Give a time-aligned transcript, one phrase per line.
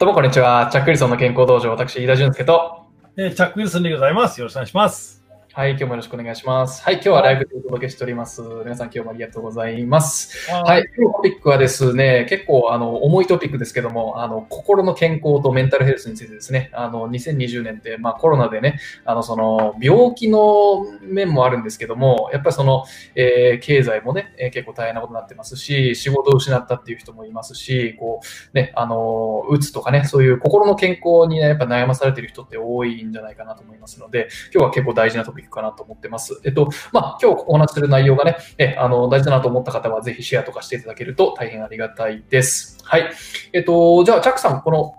[0.00, 0.70] どうもこんにちは。
[0.72, 2.86] チャックリソンの健康道場、私、飯田俊介と、
[3.18, 4.40] えーチャック・リソンでございます。
[4.40, 5.19] よろしくお願いします。
[5.52, 6.80] はい、今日もよろしくお願いします。
[6.84, 8.40] はい、今日はライブでお届けしております。
[8.40, 10.48] 皆さん今日もありがとうございます。
[10.48, 22.84] はい、今日のトピックはですね、結構あの重いトピックですけども、あの心の健康とメンタルヘルスについてですね、あの2020年って、まあ、コロナでね、あのその病気の面もあるんですけども、やっぱりその、
[23.16, 28.20] えー経済もね、えー結構大変なことになってますし、仕事を失ったっていう人もいますし、こ
[28.54, 36.40] うね、あのうつとかね、そういう心の健康にね、やっぱ悩まされている人って多いんじゃないかなと思いますので、今日は結構大事なトピックかなと思ってます。
[36.44, 42.78] えっと、まあ、今日お話しする内容がね、えあの大事だなと思った方はぜひシェアとかしていただけると大変ありがたいです。
[42.82, 43.10] はい。
[43.52, 44.96] えっと、じゃあ、チャックさん、この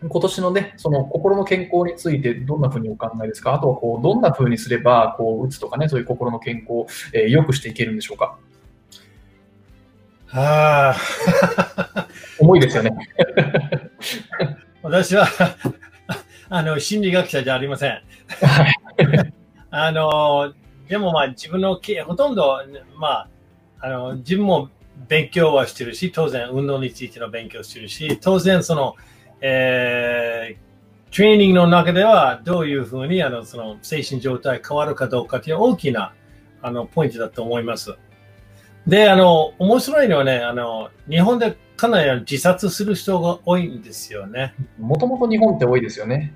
[0.00, 3.54] 今年のね、その心の健康についてどんなふうにお考えですか？
[3.54, 8.38] あとはこう、どんなふうにすれば、こう、うつとかね、そういう心の健康を、えー良くしていけるんでしょうか？
[10.26, 12.06] はあ、
[12.38, 12.90] 重いですよね。
[14.82, 15.26] 私は
[16.50, 17.90] あの心理学者じゃありません。
[17.90, 17.98] は
[18.68, 19.37] い。
[19.70, 20.52] あの
[20.88, 22.60] でもまあ自分のけほとんど、
[22.96, 23.28] まあ、
[23.80, 24.70] あの自分も
[25.08, 28.94] 勉強はしてるし、当然運動についての勉強してるし、当然その、
[29.40, 30.68] えー
[31.10, 36.12] トレーニングの中ではどういうふうにあのその精神状態変わるかどうかという大きな
[36.60, 37.96] あのポイントだと思います。
[38.86, 44.54] で、あの、面白いのはね、あの、日本でかなり自殺する人が多いんですよね。
[44.78, 46.34] もともと日本って多いですよね。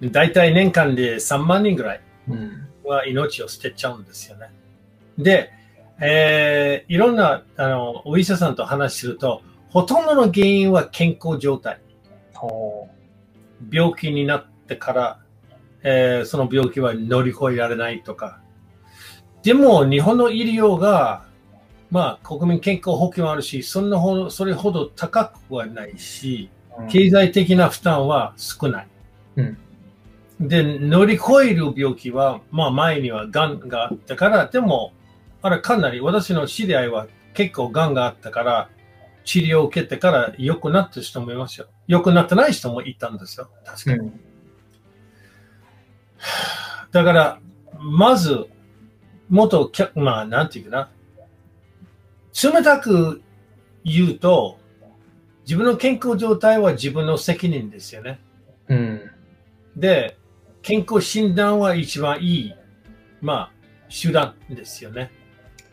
[0.00, 2.03] 大体年間で3万人ぐらいうん。
[2.84, 4.04] は命を捨てちゃうん。
[4.04, 4.50] ですよね。
[5.18, 5.50] で、
[6.00, 7.16] えーいろん。
[7.16, 8.56] なあのお医者さん。
[8.56, 10.06] と話すると、ほとん。
[10.06, 11.80] どの原因は健康状態。
[13.70, 15.18] 病気になってから、
[15.82, 18.40] えーその病気は乗り越えられないとか。
[19.42, 21.26] でも、日本の医療が、
[21.90, 23.90] まあ、国民健康保険はあるし、そん。
[23.90, 26.50] なほど、それほど高くはないし、
[26.88, 28.88] 経済的な負担は少ない。
[29.36, 29.58] うん。
[30.40, 34.92] で、乗り越える病気は、まあ前には癌があったから、でも、
[35.42, 38.68] あれかなり、私の知り合いは結構癌があったから、
[39.24, 41.66] 治療を受けてから良くなった人もいますよ。
[41.86, 43.48] 良くなってない人もいたんですよ。
[43.64, 43.98] 確かに。
[43.98, 44.20] うん
[46.94, 47.40] だから、
[47.80, 48.46] まず、
[49.28, 50.88] もっときゃ、まあ、なんていうか
[52.32, 52.50] な。
[52.52, 53.20] 冷たく
[53.84, 54.58] 言うと、
[55.42, 58.20] 自分の健康状態は自分の責任ですよね。
[58.68, 59.10] うん。
[59.76, 60.16] で、
[60.64, 62.54] 健康診断は一番いい、
[63.20, 63.52] まあ、
[63.90, 65.12] 手段ですよね。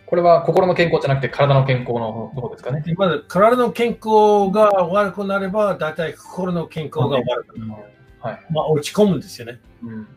[0.05, 2.81] これは心の健康じゃなくて体の健康のところですかね。
[2.81, 7.83] でまず、体の健康が悪くなれば、大体心の健康が悪くなる。
[8.19, 8.39] はい。
[8.51, 9.61] まあ、落ち込むんですよね。
[9.81, 10.07] うん。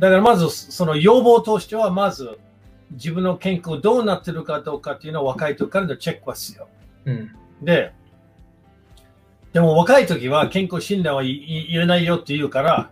[0.00, 2.36] だからまず、その要望としては、まず、
[2.90, 6.68] 自分の健康どうなってるかどうかっていうのは若い時からのチェックは必要。
[7.04, 7.30] うん。
[7.62, 7.92] で、
[9.52, 12.90] でも若い時は健康診断はいい入れないよって言うから、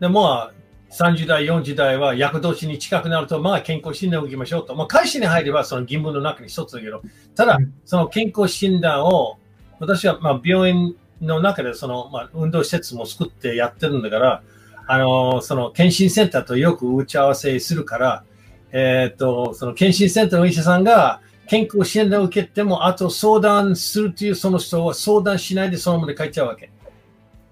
[0.00, 0.50] でも
[0.90, 4.74] 30代、40代は役年に近くなると、まあ健康診断を受けましょうと。
[4.76, 7.02] まあ会社に入ればその義務の中に一つだけど、
[7.34, 9.38] ただうん、その健康診断を、
[9.80, 14.42] 私はまあ病院の中でその、まあ、運動施設も作ってやってるんだから、
[14.86, 18.24] あのその検診センターとよく打ち合わせするから、
[18.70, 26.70] えっ、と、その検診センターのお医者さんが健康診断を受けても、あと相談するというその人は相談しないでそのままで帰っちゃうわけ。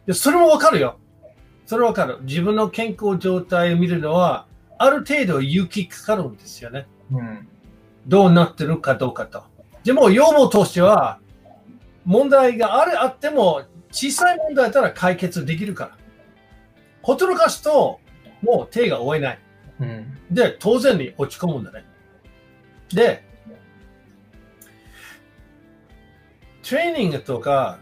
[0.07, 0.99] で、それもわかるよ。
[1.73, 2.19] それわかる。
[2.25, 4.45] 自分の健康状態を見るのは、
[4.77, 6.87] ある程度勇気かかるんですよね。
[7.11, 7.49] うん。
[8.07, 9.43] どうなってるかどうかと。
[9.83, 11.19] でも、要望としては、
[12.05, 15.97] 問題があるあっても、小さい問題だったら解決できるから。
[17.01, 18.01] ほとろかすと、
[18.43, 19.39] もう手が負えない。
[19.81, 20.19] うん。
[20.31, 21.87] で、当然に落ち込むんだね。
[22.93, 23.25] で、
[26.69, 27.79] トレーニングとか、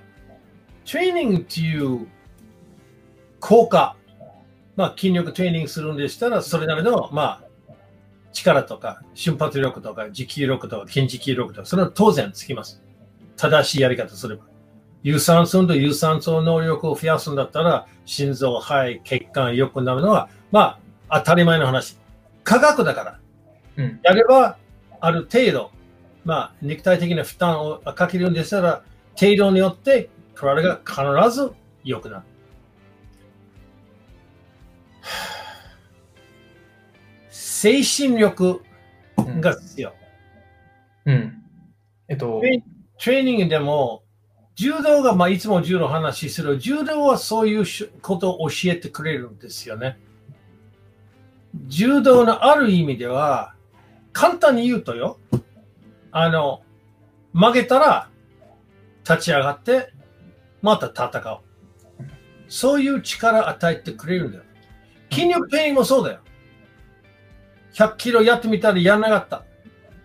[0.89, 2.07] トレーニングっていう
[3.41, 3.97] 効果、
[4.77, 7.45] まあ筋力トレーニングするんでしたら、それなりの、まあ、
[8.33, 12.83] 力とか、瞬発力とか、持久力とか、筋持久力とか、それは当然つきます。
[13.37, 14.45] 正しいやり方すれば。
[15.03, 20.79] 有酸素運動、有酸素能力を増やすんだったら、心臓、肺、血管良くなるのは、ま
[21.09, 21.97] あ、当たり前の話。
[22.45, 23.21] 科学だから。
[23.77, 24.01] うん。
[24.03, 24.59] やれば、
[25.01, 25.71] ある程度、
[26.25, 28.83] まあ、肉体的な負担をかけるんでしたら、
[29.19, 31.51] 程度によって体が必ず
[31.83, 32.23] 良くなる。
[37.61, 38.63] 精神力
[39.19, 39.93] うんが必要。
[41.05, 41.43] うん。
[42.09, 44.03] えっとト、レーニングでも、
[44.55, 49.99] 柔道が、まあ、いつも柔道の話する、柔道はそういうしことを教えてくれるんですよね。
[51.67, 53.55] 柔道のある意味では、
[54.15, 55.19] 簡単に言うとよ、
[56.13, 56.63] あの、
[57.35, 58.09] 負けたら
[59.07, 59.93] 立ち上がって、
[60.63, 61.41] また戦う。
[62.49, 64.45] そういう力与えてくれるんだよ。
[65.13, 66.21] 筋力ペインもそうだよ。
[67.75, 69.45] 100キロやってみたらやらなかった。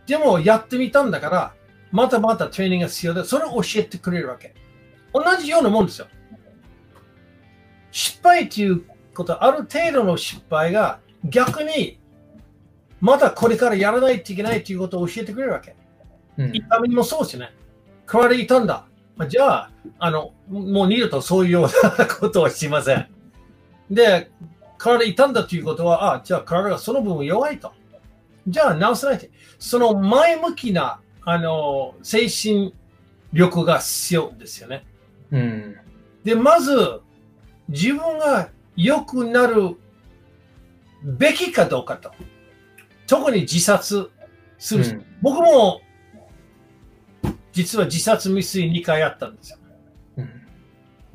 [0.05, 1.53] でもやってみたんだから、
[1.91, 4.53] またまたトレーニングが必要で、それを教えてくれるわけ。
[5.13, 6.07] 同じようなもんですよ。
[7.91, 8.83] 失敗っていう
[9.13, 11.99] こと、ある程度の失敗が逆に
[12.99, 15.75] またこれからやらないといけないということを教えてくれるわけ。
[16.37, 17.53] うん、痛みもそうですね。
[18.05, 18.85] 体痛んだ。
[19.29, 23.07] じゃあ、あの、もう二度とそういうようなことはしません。
[23.89, 24.31] で、
[24.77, 27.71] 体痛んだということは、あ、じゃあ体がその分弱いと。
[28.47, 29.25] じゃあ直さないと。
[29.59, 32.73] その前向きな、あの、精神
[33.33, 34.85] 力が必要ですよね。
[35.31, 35.75] うん、
[36.23, 37.01] で、まず、
[37.67, 39.75] 自分が良くなる
[41.03, 42.11] べきかどうかと。
[43.07, 44.09] 特に自殺
[44.57, 45.81] する、うん、僕も
[47.55, 49.57] 実は自殺未遂2回あったんですよ。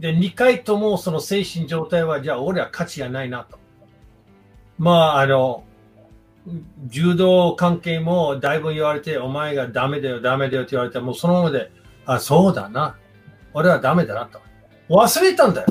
[0.00, 3.58] で、2回ともその精神状態は、じゃあ俺は価値がないなと。
[4.78, 5.64] まあ、あの、
[6.86, 11.70] 柔道関係もだいぶ言われて、お前がダメだよ、ダメだよって言われて、もうそのままで、
[12.06, 12.96] あ、そうだな。
[13.52, 14.40] 俺はダメだなと。
[14.88, 15.68] 忘れたんだよ。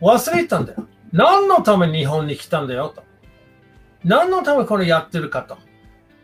[0.00, 0.86] 忘れたんだよ。
[1.12, 3.02] 何のために日本に来たんだよと。
[4.02, 5.58] 何のためこれやってるかと。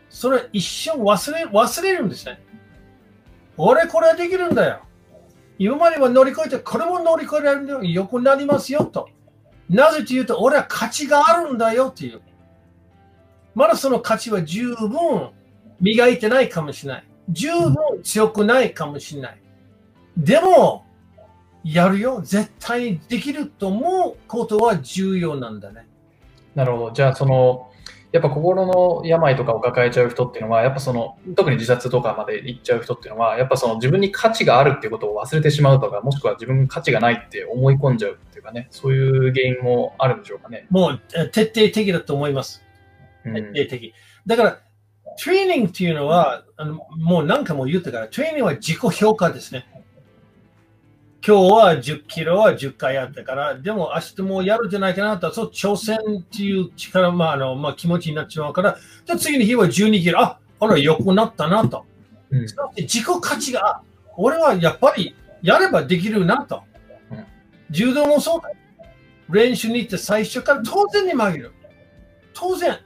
[0.09, 2.41] それ一瞬忘れ、忘れるんですね。
[3.55, 4.81] 俺これはできるんだよ。
[5.63, 9.09] 今までは乗り越えて、これも乗り越えられるよよくなりますよと。
[9.69, 12.19] なぜというと、俺は価値があるんだよっていう。
[13.53, 15.29] まだその価値は十分
[15.79, 17.03] 磨いてないかもしれない。
[17.29, 19.41] 十分強くないかもしれない。
[20.17, 20.83] でも、
[21.63, 22.21] やるよ。
[22.23, 25.87] 絶対にできると思うことは重要なんだね。
[26.55, 26.91] なるほど。
[26.91, 27.70] じゃあ、その、
[28.11, 40.67] やっぱ心の病とかを抱えちゃう人っていうのは、やっぱその、特に自殺とかまで行っちゃう人っていうのは、やっぱその自分に価値があるっていうことを忘れてしまうとか、もしくは自分価値がないって思い込んじゃうっていうかね、そういう原因もあるんでしょうかね。
[40.69, 42.61] もう徹底的だと思います。
[43.23, 43.85] 徹底的。
[43.85, 43.91] うん、
[44.27, 44.59] だから、
[45.23, 49.65] トレーニングっていうのは、あのもう何回も言ったから、トレーニングは自己評価ですね。
[51.25, 61.85] 今日は10キロは10回やったから、でも明日もやるんじゃないかなと、そう挑戦っていう力、まああのまあ、気持ちになってしまうから、じゃ次の日は12キロ、ああれ、良くなったなと。
[62.31, 62.41] うん、
[62.75, 63.81] 自己価値が、
[64.17, 66.63] 俺はやっぱりやればできるなと。
[67.11, 67.25] うん、
[67.69, 68.49] 柔道もそうだ。
[69.29, 71.51] 練習に行って最初から当然に曲げる。
[72.33, 72.79] 当然。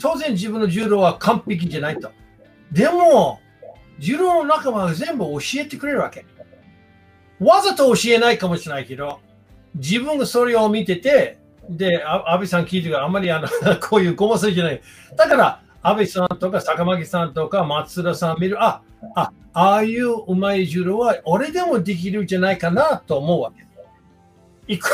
[0.00, 2.10] 当然自分の柔道は完璧じゃないと。
[2.72, 3.40] でも、
[3.98, 6.24] 柔道の仲間が全部教えてくれるわけ。
[7.40, 9.20] わざと教えないかもしれないけど、
[9.74, 11.38] 自分がそれを見てて、
[11.68, 13.48] で、安倍さん聞いてるから、あんまりあの
[13.80, 14.82] こういうごませじゃない。
[15.16, 18.82] だから、安倍さんとか坂巻さんとか松田さん見る、あ、
[19.14, 23.68] あ、ああいううまい柔道は俺でもできるんじゃないかなと思うわけ。
[24.68, 24.88] いく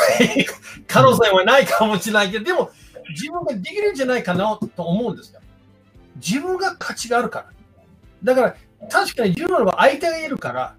[0.87, 2.71] 可能性はないかもしれないけど、でも
[3.11, 5.41] 自分ができるんじゃないかなと思うんですよ。
[6.17, 8.35] 自分が価値があるから。
[8.35, 10.77] だから、確かに柔道は相手がいるから、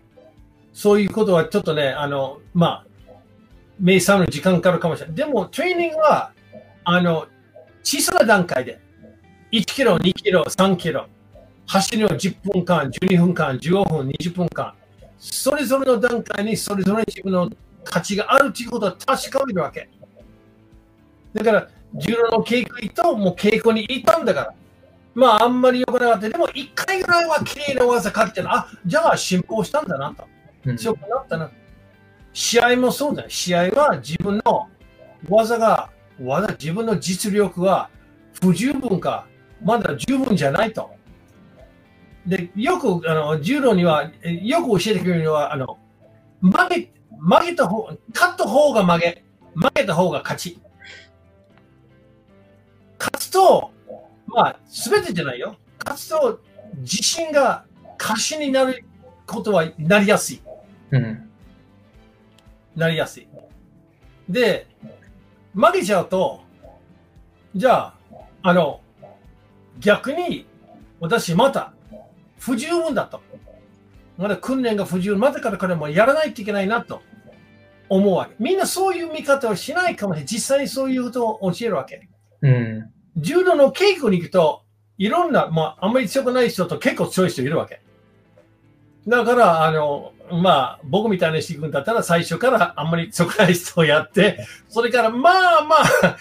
[0.76, 2.86] そういうことはちょっとね、あの、まあ、
[3.80, 5.16] 目覚める時間かかるかもしれない。
[5.16, 6.34] でも、トレーニングは、
[6.84, 7.28] あの、
[7.82, 8.78] 小さな段階で、
[9.54, 11.08] 1キロ、2キロ、3キロ、
[11.66, 14.74] 走りを10分間、12分間、15分、20分間、
[15.18, 17.50] それぞれの段階にそれぞれ自分の
[17.86, 19.90] 価値があるということは確かめるわけ。
[21.34, 24.54] だから、重労の稽古ともう稽古に行ったんだから、
[25.14, 26.28] まあ、あんまり良くなかった。
[26.28, 28.54] でも、1回ぐらいは綺麗な技かけてる。
[28.54, 30.35] あ、じゃあ進歩したんだなと。
[30.78, 31.52] 強くなったな。
[32.34, 33.30] 試合もそうだよ。
[33.30, 34.68] 試合は自分の
[35.30, 37.90] 技が、技、自分の実力は
[38.42, 39.28] 不十分か、
[39.64, 40.92] まだ十分じゃないと。
[42.26, 45.78] で、よく、あの、柔道には、よく教えてくれるのは、あの、
[46.42, 50.60] 曲げ、曲げた方、勝った方が曲げ、曲げた方が勝ち。
[52.98, 53.72] 勝つと、
[54.26, 55.56] まあ、すべてじゃないよ。
[55.86, 56.42] 勝つと、
[56.80, 57.66] 自信が
[57.98, 58.84] 過信になる
[59.28, 60.42] ことはなりやすい。
[60.92, 61.30] うん、
[62.76, 63.28] なりやすい。
[64.30, 64.68] で、
[65.54, 66.42] 負けちゃうと、
[67.56, 67.94] じゃあ、
[68.44, 68.82] あの、
[69.80, 70.46] 逆に、
[71.00, 71.74] 私また
[72.40, 73.22] 不十分だと。
[74.18, 77.02] まだ訓練が不十分、まだから彼もやらないといけないなと
[77.90, 78.36] 思うわけ。
[78.40, 80.28] みんなそういう見方をしないかもしれない。
[80.28, 82.08] 実際にそういうことを教えるわけ。
[82.42, 84.64] うん、柔道の稽古に行くと、
[84.98, 87.82] いろんな、まあ、あんまり強くない人と結構強い人いるわけ。
[89.08, 96.18] だから、あの、まあ、僕みたいな人君だったら最初からあんまり強くない人をやって、それからまあまあ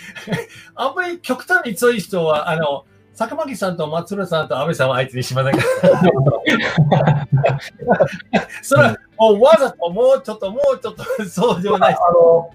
[0.76, 5.64] あんまり極端に強い人は、あの、坂巻さんと松浦さんと安倍さんは相手にしませんか
[7.02, 7.26] ら。
[8.60, 11.94] それは、もうわざともうちょっと、もうちょっと、そうではない。
[11.94, 12.50] あの、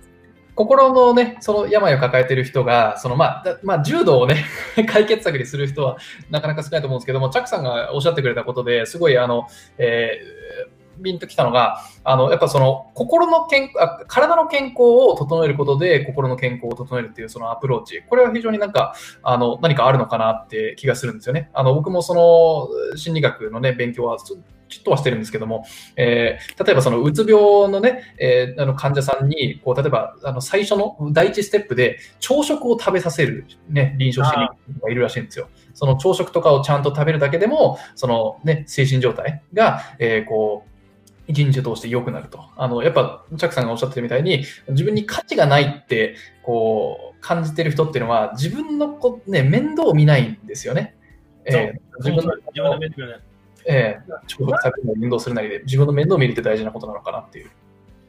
[0.56, 4.46] 心のね、その病を抱えている人が、そのまあ、まあ、柔道をね、
[4.88, 5.98] 解決策にする人は
[6.30, 21.50] なかなか少ないと思うんですけども、チャックさんがおっしゃってくれたことですごい、あの、えー、ビンときたのが、あの、やっぱその、心の健あ、体の健康を整えることで、心の健康を整えるっていうそのアプローチ、これは非常になんか、あの、何かあるのかなって気がするんですよね。
[21.54, 24.18] あの、僕もその、心理学のね、勉強は、
[24.70, 25.66] ちょっとはしてるんですけども、
[25.96, 35.50] えー、例えばそのうつ病のね、えー、あの患者さんに、こう、例えば、あの、最初の第一ステップで朝食を食べさせる、ね、臨床心理学がいるらしいんですよ。
[35.74, 40.69] その朝食とかをちゃんと食べるだけでも、そのね、精神状態が、えー、こう、
[41.30, 42.44] 一日を通して良くなると。
[42.58, 50.96] あの、やっぱ、チャックさんがおっしゃってるみたいに、自分に価値がないって、こう、感じてる人っていうのは、自分のこ、ね、面倒を見ないんですよね。
[51.46, 53.30] えー、自分の面倒を
[53.66, 57.50] ええ朝食食べるなり運動するなりで自分の面倒を見るって大事なことなのかなっていう。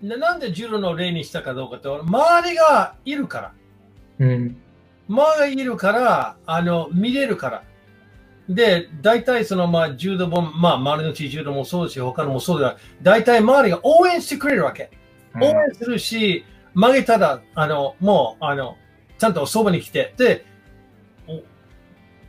[0.02, 3.52] なんでジュロの例にしたかどうかと、周りがいるから。
[4.20, 4.56] うん。
[5.08, 7.62] 周りがいるから、あの、見れるから。
[8.50, 12.76] で、大体その、まあ、柔道も、まあ、周りの地柔道もそうですし、他のもそうだ。
[13.00, 14.90] 大体周りが応援してくれるわけ。
[15.40, 18.76] 応援するし、曲げたら、あの、もう、あの、
[19.18, 20.44] ちゃんとそばに来て、で、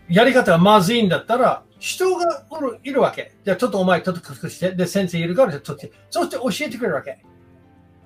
[0.09, 2.45] やり方がまずいんだったら、人が
[2.83, 3.33] いるわけ。
[3.43, 7.17] じゃあちょっとお前ちょっと隠して、で、先生いるから、ちょっと、そして教えてくれるわけ。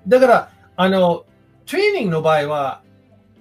[0.08, 1.26] だから、あの、
[1.66, 2.82] トレーニングの場合は、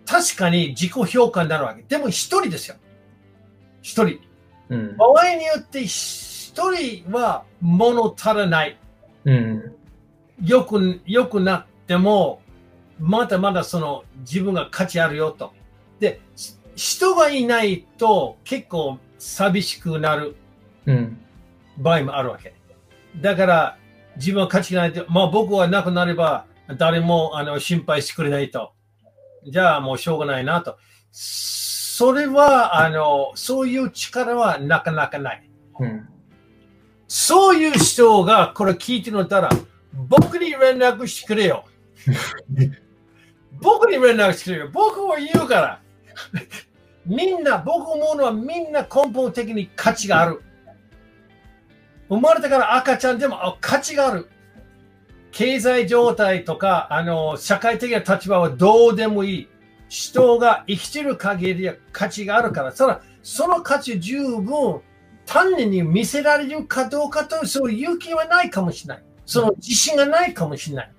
[0.05, 1.83] 確かに自己評価になるわけ。
[1.83, 2.75] でも一人ですよ。
[3.81, 4.19] 一人。
[4.69, 8.77] うん、場合によって一人は物足らない。
[9.25, 9.75] うん、
[10.43, 12.41] よく、よくなっても、
[12.99, 15.53] まだまだその自分が価値あるよと。
[15.99, 16.21] で、
[16.75, 20.35] 人がいないと結構寂しくなる
[21.77, 22.53] 場合もあるわけ。
[23.21, 23.77] だから、
[24.17, 26.45] 自分は価値がないと、まあ僕はなくなれば
[26.77, 28.73] 誰もあの心配してくれないと。
[29.47, 30.77] じゃあもうしょうがないなと。
[31.97, 35.49] それは、あの、そういう力はなかなかない。
[35.79, 36.09] うん、
[37.07, 39.49] そういう人がこれ聞いてのたら、
[40.09, 41.63] 僕に連絡してくれよ。
[43.61, 44.69] 僕に連絡してくれよ。
[44.73, 45.79] 僕は言うから。
[47.05, 50.41] みんな、僕思うのはみんな根本的に価値がある。
[52.09, 54.27] 生まれてから赤ちゃんでも価値がある。
[55.31, 59.47] 経済状態とか、あの、社会的な立場はどうでもいい。
[59.95, 64.81] 人が生きてる限りは価値があるから、そのその価値十分、
[65.25, 69.03] 単に見せられるかどうかと、そういう勇気はないかもしれない。
[69.25, 70.91] その自信がないかもしれない。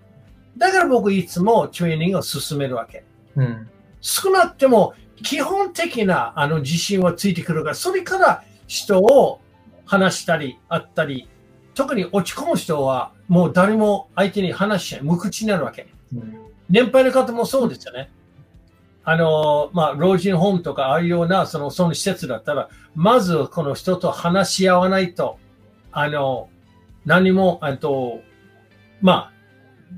[0.56, 3.04] だから僕いつもトレーニングを進めるわけ。
[3.36, 3.68] うん、
[4.00, 9.40] 少なくても基本的なあの自信はついてくるから、それから人を
[9.84, 11.28] 話したり、あったり、
[11.74, 15.86] 特に落ち込む人はもう誰も相手に話しない、無口になるわけ。
[16.14, 16.38] うん、
[16.70, 18.10] 年配の方もそうですよね。
[19.08, 25.38] あの、まあ、老人ホームとかああいうような、その、その施設だったら、まずこの人と話し合わないと、
[25.92, 26.48] あの、
[27.04, 28.20] 何も、あと、
[29.00, 29.32] まあ、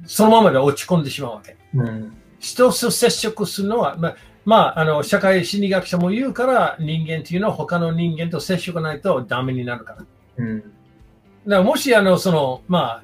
[0.05, 1.57] そのままで落ち込んでしまうわけ。
[1.75, 10.05] うん、人と接触するのは、まあ、まあ、あの、社会心理学者も言うから、人間っていうのは他の人間と接触ないとダメになるから。
[10.37, 10.61] うん。
[10.61, 10.71] だか
[11.47, 13.03] らもし、あの、その、ま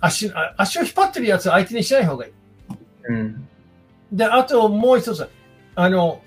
[0.00, 2.32] あ、足、足を引っ張ってるやつ相手にしない方がいい。
[3.10, 3.48] うん。
[4.12, 5.28] で、あともう一つ、
[5.76, 6.22] あの、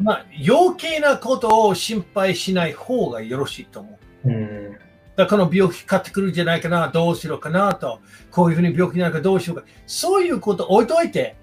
[0.00, 4.28] まあ、余計なことを心配しない方がよろしいと思う。
[4.28, 4.76] うん。
[5.14, 9.64] だこの病気かかってくるんじゃないかな、どうしようかなと、こういうふうに病気になるかどうしようか。
[9.86, 11.36] そういうこと置いといて、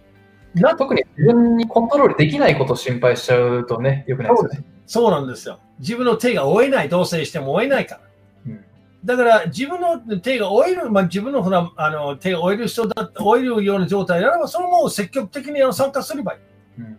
[0.78, 4.64] 特に自分にコントロールできないことを心配しちゃうとね、よくないですよね。
[4.88, 5.60] そうなんですよ。
[5.80, 8.02] 自分の手が負えない、同棲しても負えないから。
[8.48, 8.66] うん、
[9.06, 16.40] だから自分の手が負える、まあ、自分のほらあの手が負える人だ負えるような状態ならば、それも積極的に参加すればいい。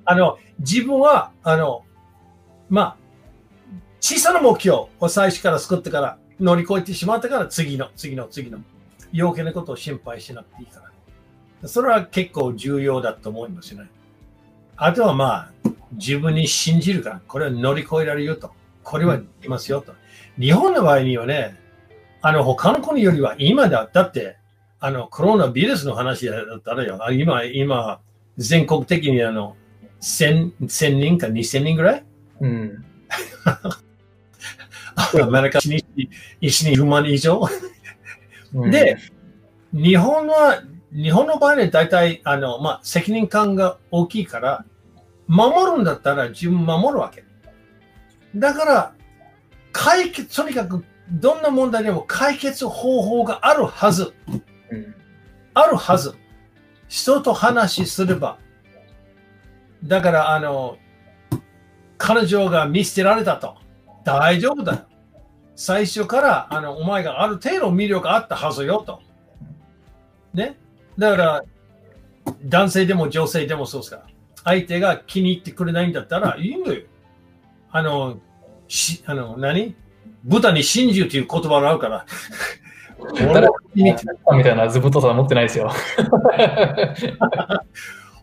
[0.05, 1.85] あの自分はあの、
[2.69, 2.97] まあ、
[4.01, 8.59] 小さな目標を最初から作ってから乗り越えてしまったから次の次の次の
[9.17, 11.69] 余計なことを心配しなくていいから。
[11.69, 13.91] それは結構重要だと思いますよね。
[14.77, 15.53] あとはまあ、
[15.93, 18.53] 自分に信じるから、これは乗り越えられるよと。
[18.83, 19.93] これはできますよと。
[20.39, 21.59] 日本の場合にはね、
[22.23, 24.39] あの、他の国よりは今だ、だって、
[24.79, 28.01] あの、コロナウイルスの話だったらよ、今、今、
[28.39, 29.57] 全国的にあの、
[30.01, 32.05] 1000, 1000人か2000人ぐらい？
[32.41, 32.85] うん。
[35.23, 37.41] アメリカ1日10万以上、
[38.55, 38.99] うん、で、
[39.73, 44.65] 日本は日本の場合は大体、あの、まあ、責任感が大きいから、
[45.29, 47.25] 守るんだったら自分守るわけ。
[48.35, 48.95] だから、
[49.73, 54.13] 解決、とにかくどんな問題でも解決方法があるはず。
[54.73, 54.95] うん、
[55.55, 56.15] あるはず。
[56.89, 58.39] 人と話すれば、
[59.85, 60.79] だから、あの、
[61.99, 63.57] 彼女が見捨てられたと。
[64.05, 64.81] 大丈夫だよ。
[65.55, 69.01] 最初からあのお前がある程度魅力あったはずよと。
[70.33, 70.57] ね。
[70.97, 71.45] だから、
[72.45, 74.03] 男性でも女性でもそうですか。
[74.43, 76.83] 相手が気に入ってくれないんだったらいいのよ。
[77.71, 78.19] あの、
[78.69, 79.77] しあの何？
[80.25, 82.07] 豚に真珠という言葉があるから。
[82.99, 83.95] 俺はみ
[84.43, 85.71] たいな図太さ持ってないですよ。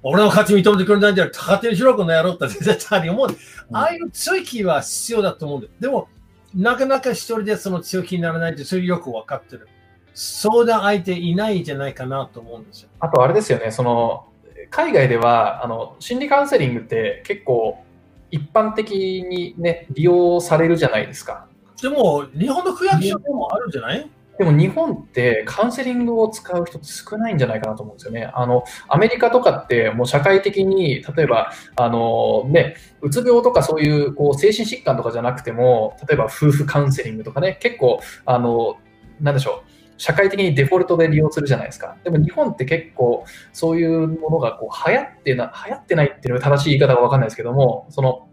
[0.04, 3.28] 俺の勝ち認めてくれないんじゃなくて、勝手にしろこの野郎って絶対に思う。
[3.74, 5.74] ああいう強い気は必要だと思うんだよ。
[5.80, 6.08] でも、
[6.56, 9.68] なかなか一人でその強気にならないって、それよく分かってる。
[10.14, 12.90] 相談相手いないんじゃないかなと思うんですよ。
[13.00, 14.26] あとあれですよね、その
[14.72, 17.84] 海外ではあの心理カウンセリングって結構
[18.32, 21.48] 一般的にね、利用されるじゃないですか。
[21.82, 24.10] でも、日本の区役所でもあるんじゃない？
[24.38, 28.32] でも日本ってカウンセリングを使う人って少ないんじゃないかなと思うんですよね。
[28.34, 38.76] あの、アメリカとかってもう社会的に、例えば、あのね、うつ病とかそういうこう精神疾患とかじゃなくても、例えば夫婦カウンセリングとかね、結構、あの、
[39.20, 39.70] なんでしょう。
[40.00, 41.98] 社会的にデフォルトで利用するじゃないですか。
[42.04, 48.28] でも日本って結構そういうものがこう流行ってな、流行ってないっていうのが正しい言い方がわかんないですけども、その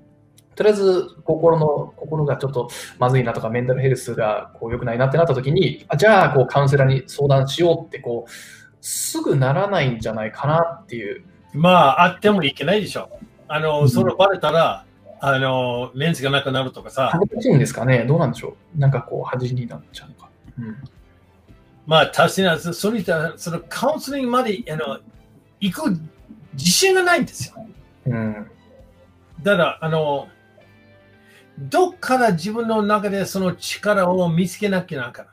[0.54, 2.68] とりあえず心の心がちょっと
[2.98, 8.30] まずいなとかメンタルヘルスがこう良くないなってなった時にあじゃあこうカウンセラーに相談しようってこう
[8.80, 11.24] すぐならないんじゃないかなっていう。
[11.52, 13.08] まああってもいけないでしょ。
[13.48, 14.84] あの、うん、それバレたら
[15.20, 17.10] あのメンズがなくなるとかさ。
[17.12, 20.28] 恥しいんですかねどうなんでしょうなんかこう恥になっちゃうのか。
[20.58, 20.76] うん
[21.86, 23.04] まあ、確かに、それ
[23.36, 24.98] そのカウンセリングまであの
[25.60, 25.90] 行く
[26.54, 27.66] 自信がないんですよ。
[28.06, 28.50] うん、
[29.42, 30.28] だから、あの、
[31.58, 35.28] どっから自分の中でその力を見つけなきゃなから。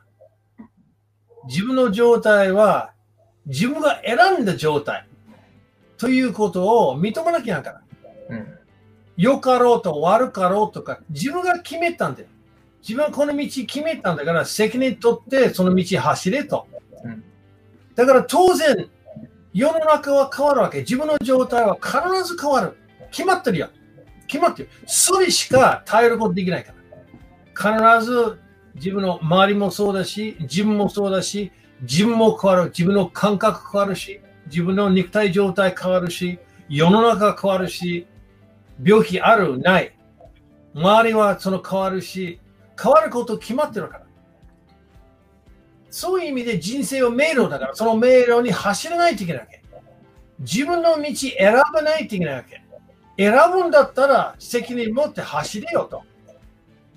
[1.48, 2.94] 自分の状態は
[3.48, 5.08] 自分が選んだ状態
[5.98, 7.82] ということを認めなきゃなから。
[8.30, 8.48] うん、
[9.18, 12.28] 良かろうと悪かろうとか自分が決めたんだよ。
[12.82, 16.68] 自分はこの道決めたんだから責任取ってその道走れと。
[17.04, 17.24] うん、
[17.96, 18.88] だから当然
[19.54, 20.80] 世の中は変わるわけ。
[20.80, 22.78] 自分の状態は必ず変わる。
[23.12, 23.70] 決まってるよ。
[24.32, 24.70] 決まってる。
[24.86, 26.74] それしか耐えることできないか
[27.60, 28.00] ら。
[28.00, 28.40] 必ず
[28.76, 32.66] 自分の周りもそうだし、自分もそうだし、自分も変わる。
[32.68, 36.40] 自分の感覚変わるし、自分の肉体状態変わるし、
[36.70, 38.08] 世の中変わるし、
[38.82, 39.94] 病気ある、ない。
[40.74, 42.40] 周りはその変わるし、
[42.82, 44.06] 変わること決まってるから。
[45.90, 49.62] そういう意味で人生は迷路だから、その迷路に走らないといけないわけ。
[50.40, 52.64] 自分の道選ばないといけないわけ。
[53.22, 56.02] 選ぶんだったら責任持って走れよと。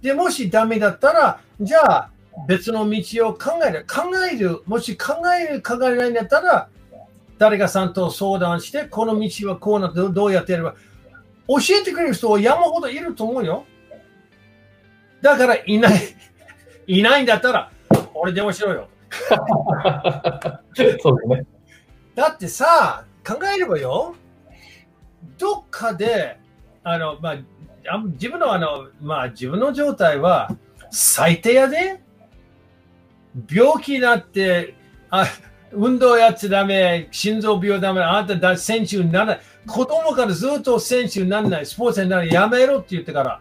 [0.00, 2.10] で、もしダメだったら、じゃあ
[2.48, 3.86] 別の道を考える。
[3.86, 4.62] 考える。
[4.64, 6.68] もし考える、考えないんだったら、
[7.36, 10.74] 誰かさんと相談して、この道はこうなってどうやってやれば。
[11.46, 13.66] 教えてくれる人は山ほどいると思うよ。
[15.20, 16.00] だからいない、
[16.86, 17.70] いないんだったら、
[18.14, 18.88] 俺電話しろよ。
[21.02, 21.44] そうね。
[22.14, 24.14] だってさ、考えればよ。
[25.44, 26.38] どっかで、
[26.82, 30.50] あの、まあ、自分のあの、まあ、自分の状態は
[30.90, 32.00] 最低やで、
[33.50, 34.74] 病気になって、
[35.10, 35.26] あ
[35.70, 39.40] 運動やっちゃダメ、心臓病ダメ、あなただ選手にならない。
[39.66, 43.40] 子供からずっと選手にならない、スポーツにならない、やめろって言ってから、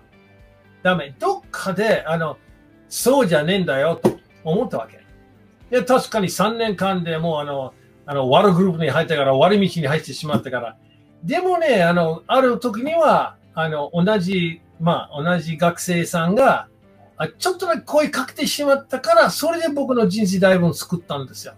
[0.82, 1.16] ダメ。
[1.18, 2.38] どっかで、あの、
[2.90, 5.00] そうじゃねえんだよと思ったわけ。
[5.70, 7.74] で、確かに3年間でもうあの、
[8.06, 10.78] あの悪グループに入ったから、悪道に入ってしまったから、
[11.24, 16.68] でもね、あの、ある時には、あの、同じ、まあ、同じ学生さんが、
[17.16, 21.54] あちょっとだけ声かけてしまったから、それで僕の人生だいぶ作ったんですよ。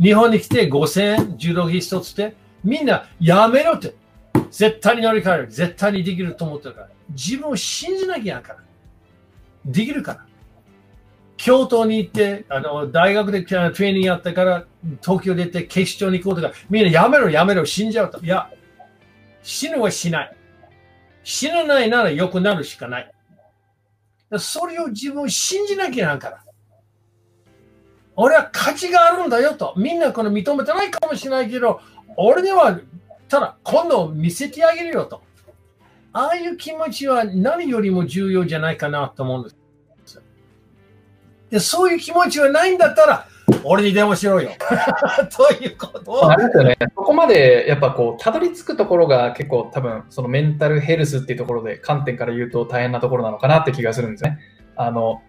[0.00, 3.94] 日本に来て5000円、柔道着一つで、みんなやめろって、
[4.50, 8.58] 絶対に乗り換える、絶対にできると思ってるから、自分を信じなきゃいけないから。
[9.64, 10.27] できるから。
[11.38, 14.64] 京都に行って、あの、大学でトレーニングやってから、
[15.00, 18.20] 東京出て警視庁に行こうとか、みんなやめろやめろ死んじゃうと。
[18.20, 18.50] いや、
[19.42, 20.36] 死ぬはしない。
[21.22, 23.10] 死なないなら良くなるしかない。
[24.38, 26.44] それを自分を信じなきゃなんから。
[28.16, 29.74] 俺は価値があるんだよと。
[29.76, 31.80] みんなこの認めてないかもしれないけど、
[32.16, 32.80] 俺には
[33.28, 35.22] ただ今度見せてあげるよと。
[36.12, 39.56] ああいう気持ちは何よりも重要じゃないかなと思うんです。
[41.50, 43.26] でそういう気持ちはないんだったら、
[43.64, 44.50] 俺に電話しろよ。
[45.34, 46.30] ということを。
[46.30, 46.76] あれですよね。
[46.94, 54.38] そこまでやっぱこう、たどり着くところが結構多分、そのメンタルヘルスっていうところで観点から言うと大変なところなのかなって気がするんですね。
[54.76, 55.22] あの、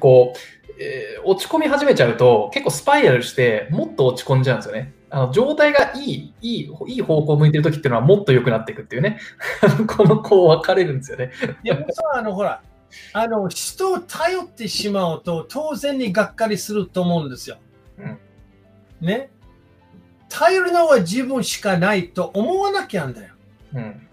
[0.00, 0.38] こう、
[0.80, 4.92] えー、落ち込み始めちゃうと結構スパイラルしてもっと落ち込んじゃうんですよね。
[5.10, 9.18] あの状態がいい、いい、いい方向を向いてるときっていうのはもっと良くなっていくっていうね。
[9.86, 11.30] この、こう分かれるんですよね。
[11.62, 11.78] いや、
[12.14, 12.62] あの、ほら、
[13.12, 17.58] あの、人を頼ってしまうと、当然にがっかりすると思うんですよ。
[17.98, 18.18] うん、
[19.00, 19.30] ね。
[20.28, 23.34] 頼るのは自分しかないと思わなきゃんだよ。
[23.74, 24.08] うん、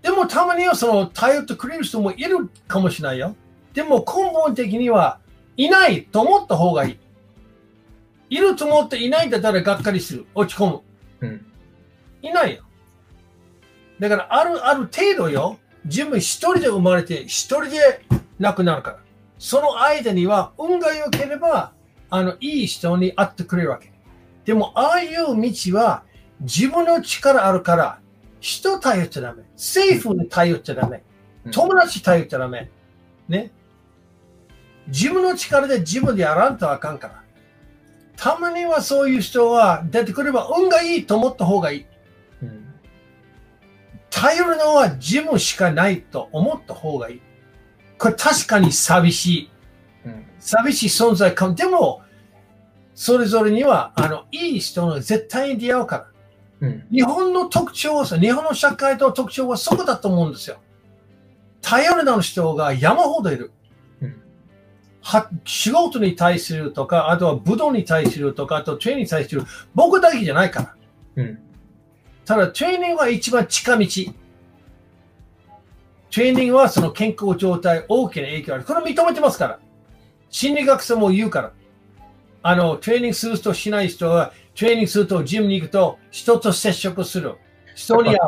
[0.00, 3.36] でもたまにはその頼ってくれる人もいるかもしれないよ。
[3.74, 5.20] でも根本的には
[5.56, 6.98] いないと思った方がいい。
[8.30, 10.26] いると思っていないんだったらがっかりする。
[10.34, 10.80] 落ち込む。
[11.20, 11.46] うん、
[12.22, 12.62] いないよ。
[14.00, 15.58] だからある、ある程度よ。
[15.84, 18.02] 自分一人で生まれて一人で
[18.38, 18.98] 亡くなるから。
[19.38, 21.72] その間には運が良ければ、
[22.08, 23.92] あの、いい人に会ってくれるわけ。
[24.44, 26.04] でも、ああいう道は
[26.40, 28.00] 自分の力あるから、
[28.40, 29.42] 人頼っちゃダメ。
[29.54, 31.02] 政府に頼っちゃダメ。
[31.50, 32.70] 友達頼っちゃダメ。
[33.28, 33.50] ね。
[34.88, 37.22] 自分の力で自分でやらんとあかんから。
[38.16, 41.86] たまにはそういう人は出てくれば運がいいと思った方がいい。
[42.42, 42.66] うん、
[44.10, 47.22] 頼るのは自分しかないと思った方がいい。
[47.98, 49.50] これ確かに寂しい。
[50.06, 51.54] うん、寂しい存在かも。
[51.54, 52.02] でも、
[52.94, 55.96] それぞれには、あの、いい人の絶対に出会うか
[56.60, 56.68] ら。
[56.68, 60.56] うん、日本の特徴は、日本の社会と特徴はそこだと思うんですよ。
[61.60, 63.52] 頼るの人が山ほどいる。
[65.06, 70.74] は仕事に対するとか、あとは武道に対するとか、あとトレーニングに対する、僕だけじゃないか
[71.16, 71.22] ら。
[71.22, 71.38] うん、
[72.24, 73.86] ただ、トレーニングは一番近道。
[76.10, 78.64] トレーニングはその健康状態、大きな影響ある。
[78.64, 79.58] これ認めてますから。
[80.30, 81.52] 心理学者も言うから。
[82.42, 87.34] あの、トレーニングする人、しない人は、トレーニングすると、ジムに行くと、人と接触する。
[87.74, 88.18] 人に会う。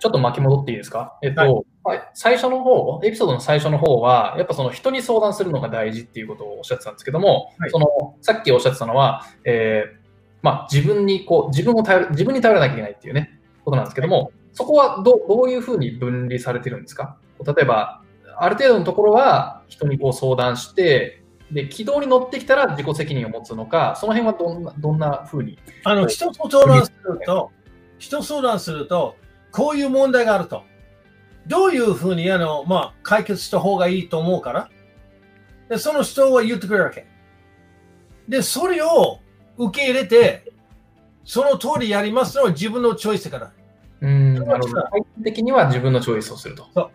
[0.00, 1.16] ちょっと巻き戻っていいですか？
[1.22, 1.54] えっと、はい
[1.84, 9.98] はい、最初の方、エピソードの最初の方は、やっぱその人に相談するのが大事っていうことをおっしゃってたんですけども、はい、そのさっきおっしゃってたのは、えー、
[10.42, 17.18] まあ、自分にこう自分を頼る自分に頼らなきゃいけないっていうねことなんですけども、はい、そこはどどういうふうに分離されてるんですか？
[17.46, 18.02] 例えば、
[18.38, 25.58] ある程度のところは人にこう相談して、で軌道に乗ってきたら自己責任を持つのか、その辺はどんなどんなふうに？
[25.84, 27.52] あの人と相談すると、
[27.98, 29.16] 人相談すると、
[29.52, 30.64] こういう問題があると。
[31.46, 34.68] どういうふうにあの、まあ、解決した方がいいと思うから
[35.68, 37.06] で、その人は言ってくれるわけ。
[38.26, 39.20] で、それを
[39.56, 40.50] 受け入れて、
[41.24, 43.52] その通りやりますのは自分のチョイスから。
[44.00, 44.88] うん、なるほど。
[44.90, 46.66] 最終的には自分のチョイスをすると。
[46.74, 46.90] そう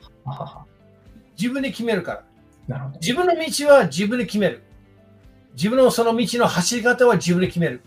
[1.38, 2.24] 自分で決めるから。
[2.68, 4.64] なるほど自分の道は自分で決める。
[5.54, 7.82] 自分のその道の走り方は自分で決める。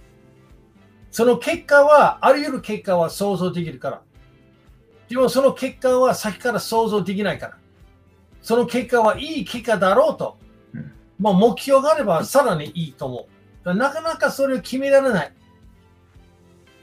[1.10, 4.02] その結果は、あらゆる結果は想像できるから。
[5.08, 7.58] でもその結果は先から想像できないから。
[8.42, 10.38] その結果はいい結果だろうと。
[10.74, 13.28] うん、まあ目標があればさらにいいと思
[13.64, 13.74] う。
[13.74, 15.32] なかなかそれを決められない。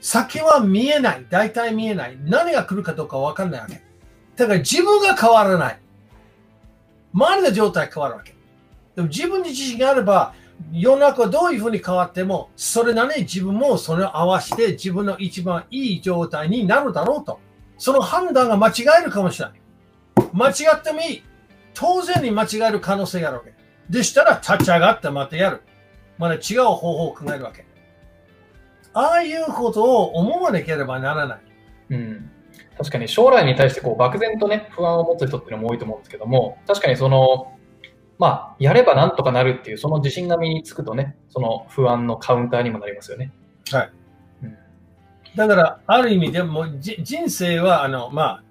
[0.02, 1.26] 先は見えない。
[1.30, 2.18] 大体見えない。
[2.24, 3.80] 何が来るかどうかわかんないわけ。
[4.34, 5.78] だから自分が変わらない。
[7.14, 8.34] 周りの状態変わるわけ。
[8.96, 10.34] でも自分に自信があれば、
[10.72, 17.38] 世の中はどういうふうに変わっても、それなりに自分もそれを合わせて自分の一番いい状態になるだろうと。
[17.78, 19.60] その判断が間違えるかもしれない。
[20.32, 21.22] 間違ってもいい。
[21.74, 23.54] 当然に間違える可能性があるわけ。
[23.88, 25.62] でしたら立ち上がってまたやる。
[26.18, 27.64] まだ違う方法を考えるわけ。
[28.94, 31.40] ああいうことを思わなければならない。
[31.90, 32.30] うん。
[32.78, 37.56] 確かに将来に対してこう漠然とね、不安を持つ人っていうのも多いと思うんですけども、確かにその、
[38.18, 43.32] まあ、やればなんとかなるっていう、その自信が身につくとね、その不安のカウンターにもなりますよね。
[43.70, 43.92] はい。
[45.34, 48.42] だから、ある意味でも、人生は、あの、ま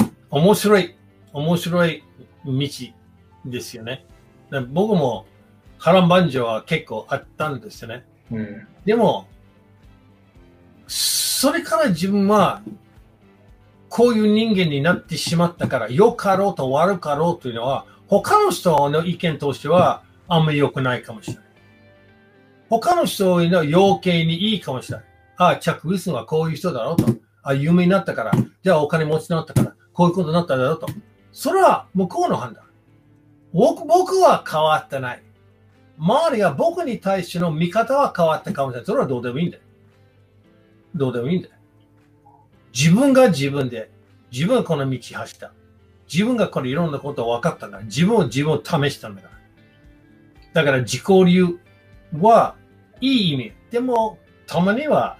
[0.00, 0.96] あ、面白い、
[1.32, 2.02] 面白い
[2.44, 2.68] 道
[3.44, 4.06] ですよね。
[4.70, 5.26] 僕も
[5.78, 8.04] 波乱万丈は結構あったんですよね。
[8.30, 9.26] うん、でも、
[10.86, 12.62] それから自分は、
[13.88, 21.44] こういう人間になってしまったから、良かろうと悪かろうというのは、他の人の意見としては、あんまり良くないかもしれない。
[22.68, 25.06] 他の人の要件にいいかもしれない。
[25.36, 27.06] ああ、チャック・ウィスンはこういう人だろうと。
[27.42, 30.86] ああ有名になったから、じゃあお金持ちになったから、こういうことになっただろうと。
[31.32, 32.64] それは向こうの判断。
[33.52, 35.22] 僕は変わってない。
[36.00, 38.86] 周りが僕に対しての見方は変わったかもしれない。
[38.86, 39.62] それはどうでもいいんだよ。
[40.94, 41.54] どうでもいいんだよ。
[42.72, 43.90] 自分が自分で、
[44.32, 45.52] 自分がこの道走った。
[46.10, 47.80] 自分がこれいろんなことを分かったんだ。
[47.82, 49.34] 自分を自分を試したんだから。
[50.54, 51.58] だから自己流
[52.18, 52.56] は
[53.02, 53.52] いい意味。
[53.70, 55.18] でも、たまには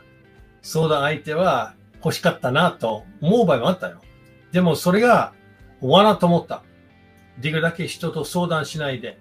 [0.62, 4.00] 相談相手は欲しかったなと思う場合もあったよ。
[4.50, 5.34] でもそれが
[5.82, 6.62] 罠と思った。
[7.38, 9.18] できるだけ人と相談しないで、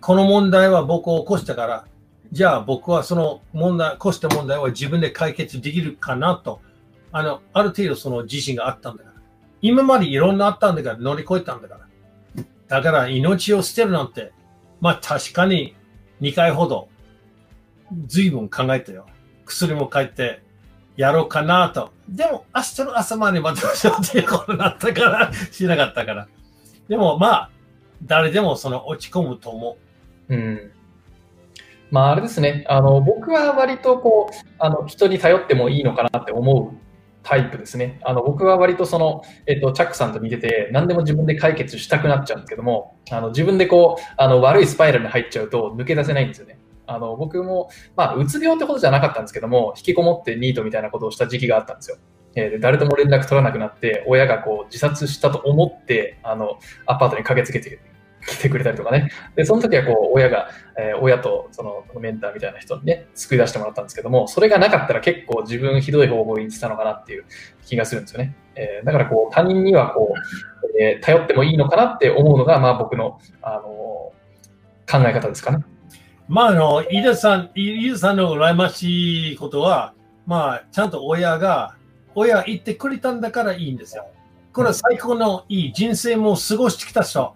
[0.00, 1.86] この問題は僕を起こしたから、
[2.32, 6.60] じゃあ僕はその問題、起こした問題は自分で解決できるかなと、
[7.12, 9.20] あの、ある程度その自信があったんだから。
[9.62, 12.44] 今までいろんなあったんだから乗り越えたんだから。
[12.68, 14.32] だから命を捨てるなんて、
[14.80, 15.76] まあ確かに
[16.20, 16.88] 2回ほど
[18.06, 19.06] 随分考えたよ。
[19.44, 20.42] 薬も書いて
[20.96, 21.92] やろうかなと。
[22.08, 26.28] でも明日の朝までましようっていうことになったから、しなかったから。
[26.88, 27.50] でもまあ、
[28.04, 29.89] 誰でもその落ち込むと思う。
[30.30, 30.72] うん。
[31.90, 32.64] まああれですね。
[32.68, 36.76] あの、僕は割とこう、あの、人に頼ってもいいのかなって思う
[37.22, 38.00] タイプですね。
[38.02, 46.58] あの僕は割とその、えっと、チャックさんと似てて、何でも自分で解決したくなっちゃうんですけども、あの自分でこうあの悪いスパイラルに入っちゃうと抜け出せないんですよね。
[46.86, 51.98] あの僕も、まあ、うつ病ってことじゃなかったんですけども、引きこもってニートみたいなことをした時期があったんですよ。
[52.34, 57.80] えー、で誰とも連絡取らなくなって、親がこう自殺したと思って、あのアパートに駆けつけて
[58.26, 59.10] 来てくれたりとかね。
[59.34, 67.24] で、その時はこう、親が、えー、親とそのメンターみたいな人にね、救い出してもらったんですけども、それがなかったら結構自分ひどい方向に行ってたのかなっていう
[67.64, 68.34] 気がするんですよね。
[68.54, 74.12] えー、だからこう、他人にはこう、えー、頼ってもいいのかなって思うのが、まあ僕の、あの
[74.90, 75.64] 考え方ですかね。
[76.28, 79.94] まあ、あの、飯田さん、飯田さんの羨ましいことは、
[80.26, 81.74] まあ、ちゃんと親が、
[82.14, 84.06] 親言ってくれたんだからいいんですよ。
[84.52, 87.34] これは最高のいい人生も過ごしてきた人。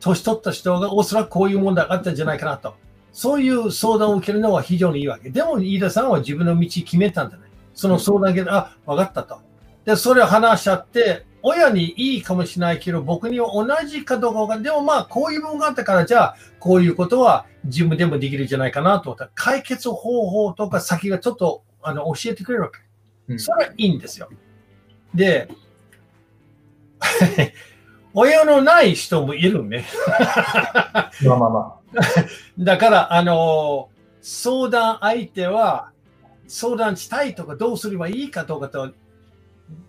[0.00, 2.74] 年取った人がおそらくこういう問題があったんじゃないかなと。
[3.12, 5.30] そういう相談を受けるのは非常にいいわけ。
[5.30, 7.44] でも、飯田さんは自分の道決めたんだね。
[7.72, 9.38] その相談けど、あ、分かったと。
[9.84, 22.70] で、それを話し合って、親にいいかもしれないけど、僕には同じかどうかが、でもまあ、こういうものがあったから、じゃあ、こういうことは自分でもできるんじゃないかなと思ったら、解決方法とか先がちょっとあの教えてくれるわ
[23.28, 23.38] け。
[23.38, 24.28] それはいいんですよ。
[25.14, 25.48] で、
[28.18, 29.84] 親のない人もいるね。
[31.22, 32.24] まあまあまあ。
[32.58, 33.90] だから、あの、
[34.22, 35.90] 相談相手は、
[36.48, 38.90] 相談したいとかどうすればいいかどうかと、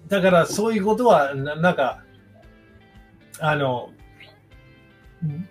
[0.09, 2.03] だからそういうことは、なんか、
[3.39, 3.91] あの、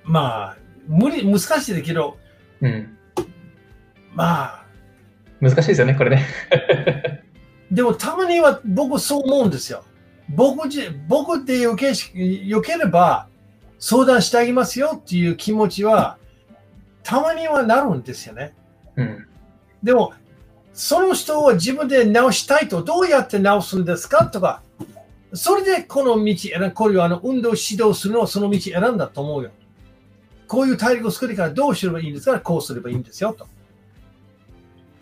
[0.04, 2.18] まあ、無理、難しいけど、
[2.60, 2.98] うん、
[4.12, 4.64] まあ、
[5.40, 6.26] 難しいですよね、これね。
[7.72, 9.82] でもたまには僕そう思うんですよ。
[10.28, 11.92] 僕じ僕でよけ
[12.44, 13.28] よければ
[13.78, 16.18] 相談してあげますよっていう気持ちは
[17.02, 18.52] たまにはなるんですよね。
[18.96, 19.26] うん、
[19.82, 20.12] でも、
[20.72, 24.62] その人を自分で直したいとどうやって直すんですかとか、
[25.32, 29.50] それでこの道選こういうあの運動指導するのをその道選んだと思うよ。
[30.48, 32.40] こういう体力を作りからどうすればいいんですか？
[32.40, 33.46] こうすればいいんですよと。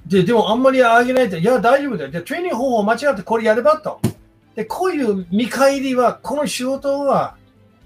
[0.07, 2.11] で、でもあんまりあげないと、いや、大丈夫だよ。
[2.11, 4.01] で、トレーニング方法を間違ってこれやればと。
[4.55, 7.37] で、こういう見返りは、この仕事は、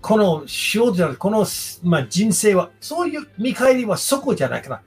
[0.01, 1.47] この仕事じゃなくて、この、
[1.83, 4.83] まあ、人生は、そういう見返りはそこじゃないかな。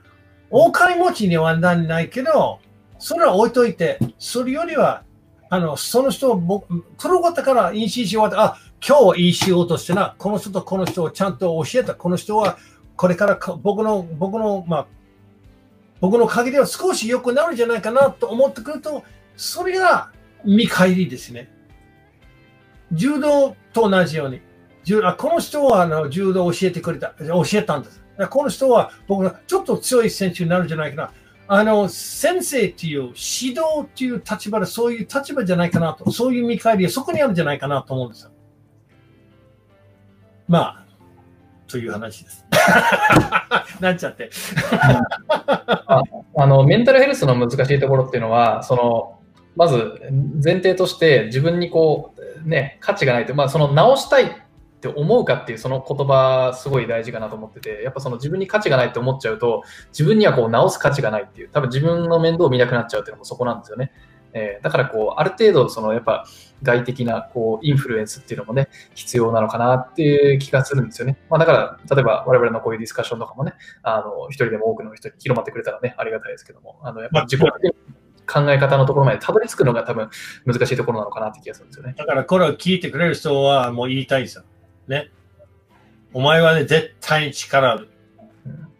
[0.50, 2.60] お金持ちにはならないけど、
[2.98, 5.02] それは置いといて、それよりは、
[5.50, 8.42] あの、その人を僕、黒かったからいいしし終わった。
[8.42, 10.14] あ、今日はいい仕事してな。
[10.18, 11.94] この人とこの人をちゃんと教えた。
[11.94, 12.58] この人は、
[12.96, 14.86] これから僕の、僕の、まあ、
[16.00, 19.04] 僕の限りは少し良くなるんじゃないかなと思ってくると、
[19.36, 20.10] それが
[20.44, 21.50] 見返りですね。
[22.92, 24.40] 柔道と同じように、
[25.04, 28.02] あこの人はあの柔道を教えてくれた、教えたんです。
[28.30, 31.12] この人は僕がちょっと強い選手になるんじゃないかな。
[31.48, 33.10] あの、先生っていう、指
[33.50, 38.30] 導っていう立場で、そういう立場じゃないかなと、そういう見返りはそこにあるんじゃないかなと思うんですよ。
[40.48, 40.86] まあ、
[41.66, 42.46] という話です。
[43.80, 44.30] なっちゃって
[45.86, 46.02] あ。
[46.36, 49.21] あの、メンタルヘルスの難しいところっていうのは、その、
[49.56, 50.00] まず
[50.42, 54.28] 前提として自分にこう、ね、価値がないと、まあ、その直したいっ
[54.80, 63.92] て思うかっていうその言葉すごい大事かなと思ってて、やっぱその自分に価値がないって思っちゃうと、自分にはこう直す価値がないっていう、多分自分の面倒を見なくなっちゃうっていうのもそこなんですよね。
[64.34, 66.24] えー、だからこう、ある程度そのやっぱ
[66.62, 71.18] 外的なこうインフルエンスっていうのもね、必要なのかなっていう気がするんですよね。
[71.30, 77.40] まあ、だから、例えば我々のこういうディスカッションとかもね、あの、一人でも多くの人に広まってくれたらね、ありがたいですけども、あの、やっぱ自己
[78.32, 80.08] 考え方のところまでたどり着くのが多分
[80.46, 81.94] 難しいところなのかなって気がするんですよね。
[81.98, 84.44] だからこれを聞いてくれる人はもう言いたいですよ。
[84.88, 85.10] ね。
[86.14, 87.88] お前はね、絶対に力ある。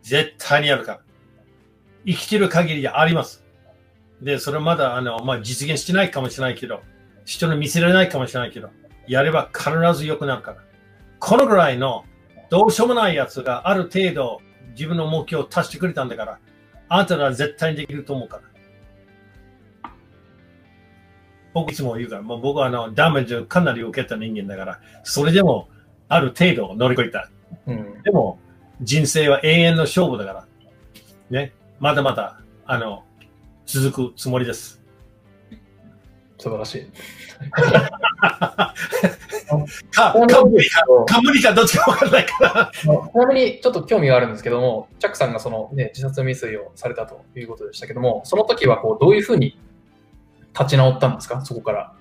[0.02, 1.00] 絶対にやるから。
[2.06, 3.44] 生きてる限りであります。
[4.20, 6.82] で、それまだ、あの、まあ、実現してないかもしれないけど、
[7.24, 8.70] 人に見せられないかもしれないけど、
[9.06, 10.58] やれば必ず良くなるから。
[11.18, 12.04] このぐらいの
[12.50, 16.38] どうしようもないやつがある程度自分の目標を達してくれたんだから、
[16.88, 18.51] あなたは絶対にできると思うから。
[21.54, 25.68] 僕いつも言うから、もう僕はあのダメージをかなり受けた人間だから、それでも
[26.08, 27.30] ある程度乗り越えた。
[27.66, 28.38] うん、でも、
[28.80, 30.46] 人生は永遠の勝負だから。
[31.30, 31.52] ね。
[31.78, 33.04] まだまだ、あの、
[33.66, 34.82] 続くつもりです。
[36.38, 36.86] 素晴らしい。
[38.20, 38.74] か、
[39.92, 42.70] か無理か、か無理かどっちかわからないから。
[42.74, 49.58] ちなみにちょっと興味があるんですけども、チャックさんがその、ね、自殺未遂をされたということでしたけども、その時はこうどういうふうに
[50.58, 51.92] 立ち直ったんですか、そこから。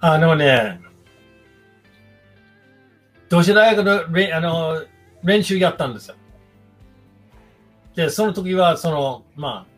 [0.00, 0.80] あのね、
[3.28, 4.84] 同志大学のあの
[5.22, 6.16] 練習やったんですよ。
[7.94, 9.72] で、その時は、その、まあ、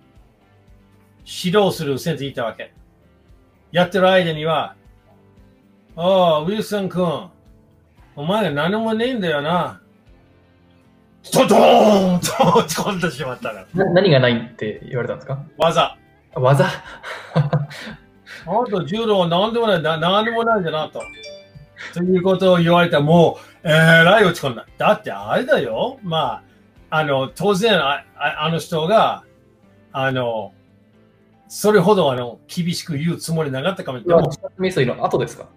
[1.24, 2.72] 指導する先生いたわけ。
[3.72, 4.74] やってる間には、
[5.96, 7.30] ああ、ウィルソン君、
[8.16, 9.80] お前何もねえんだよな。
[11.32, 13.66] ドドーンと落ち込んでしまったら。
[13.74, 15.44] 何がないって言われたんですか？
[15.58, 15.98] 技。
[16.40, 16.66] 技？
[17.34, 21.02] あと柔道は何でもない、な何でもないんだなと。
[21.94, 24.66] ということを言われたらもう、えらい落ち込んだ。
[24.78, 25.98] だってあれだよ。
[26.02, 26.42] ま
[26.90, 29.24] あ、あの、当然あ、あの人が、
[29.92, 30.52] あの、
[31.48, 34.26] それほどあの厳しく言うつもりなかったかもしれない。
[34.56, 35.48] 未遂の後ですか？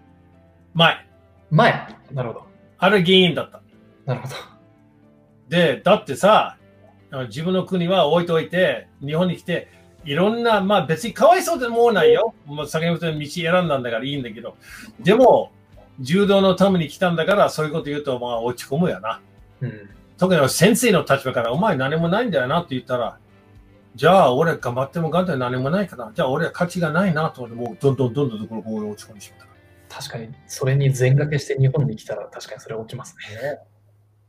[0.74, 1.06] 前。
[1.50, 1.72] 前？
[2.12, 2.46] なるほど。
[2.78, 3.60] あれ原因だった。
[4.06, 4.34] なるほど。
[5.48, 6.56] で、だってさ、
[7.28, 9.68] 自分の国は置いといて、日本に来て、
[10.04, 12.34] いろんな、まあ別にかわいそうでもないよ。
[12.46, 14.56] もう先ほど道選んだんだからいいんだけど、
[15.00, 15.52] でも、
[16.00, 19.20] 柔道のために来たんだから、そういうこと言うと、まあ落ち込むよな。
[19.60, 23.18] うん、特に先生の立場から、お前何もないんだよなって言ったら、
[23.94, 26.12] じゃあ俺頑張っても頑張って何もないかな。
[26.14, 29.48] じゃあ俺は価値がないなと思って、もうどんどんどんどんころ落ち込んでしまっ
[29.88, 30.00] た。
[30.00, 33.58] 確かに、それに全掛けして日本に来たら確かにそれ起きますね。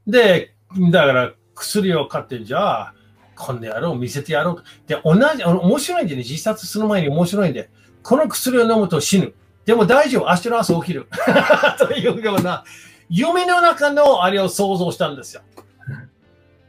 [0.08, 0.56] で、
[0.92, 2.94] だから薬を買って、じゃあ、
[3.36, 4.64] こんでやろう、見せてやろう。
[4.88, 7.70] で、同じ、あの面白いんでね、自殺する前に面白いんで、
[8.04, 9.34] この薬を飲むと死ぬ。
[9.66, 11.08] でも大丈夫、明日の朝起きる。
[11.78, 12.64] というような、
[13.10, 15.42] 夢の中のあれを想像したんですよ。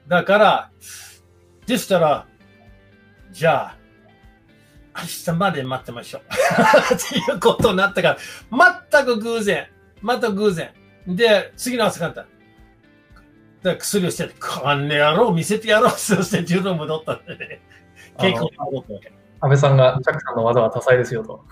[0.08, 0.70] だから、
[1.66, 2.26] でしたら、
[3.30, 3.76] じゃあ、
[4.94, 6.22] 明日まで待ってましょう。
[6.94, 8.16] っていうことになったか
[8.50, 9.68] ら、全く偶然。
[10.02, 10.72] また偶然。
[11.06, 12.26] で、次の朝方。
[13.62, 15.90] で薬をして、こんな野郎見せてやろう。
[15.90, 17.60] そして柔道戻ったんでね。
[18.18, 19.12] 結構戻ったわけ。
[19.40, 21.44] 安倍さんが、チャックさんの技は多彩ですよと。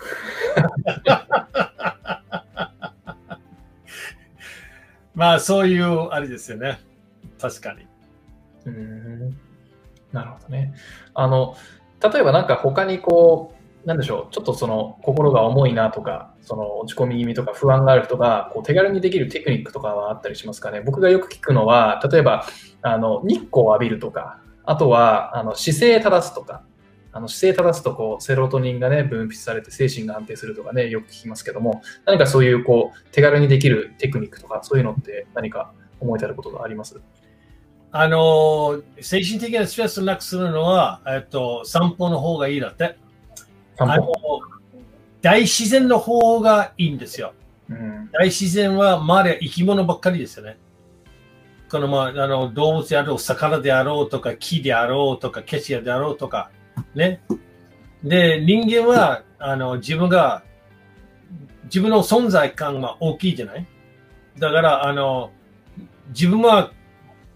[5.15, 6.81] まあ、そういう、あれですよね。
[7.41, 7.87] 確かに。
[8.67, 9.39] うん
[10.13, 10.75] なるほどね。
[11.15, 11.57] あの、
[12.03, 20.83] 例えばなんか他にこう、なんでしょう、ちょっとその心が重いなとか、その落ち込み気味とか不安がある人がこう手軽にできるテクニックとかはあったりしますかね。
[20.83, 22.45] 僕がよく聞くのは、例えば
[22.83, 26.63] あの日光を浴びるとか、あとはあの姿勢正すとか、
[27.13, 37.01] あの姿勢正すとこうセロトニンがね分泌されて精神が安定するとかねよく聞きますけども何かそういうこう手軽にできるテクニックとかそういうのって何か思い至ることがあります？
[37.93, 42.97] あの、精神的なストレスをなくするのは、えっと、散歩の方がいいだって。
[43.83, 44.13] あの
[45.23, 47.33] 大自然の方がいいんですよ。
[47.69, 50.59] うん、大自然は周りは生き物ばっかりですよね。
[51.71, 56.51] この、まあ、あの動物であろう、魚であろうとか、木であろうとか、景色であろうとか、
[56.95, 57.23] ね。
[58.03, 60.43] で、人間は、あの、自分が、
[61.65, 63.67] 自分の存在感が大きいじゃない？
[64.39, 65.31] だから、あの、
[66.09, 66.73] 自分は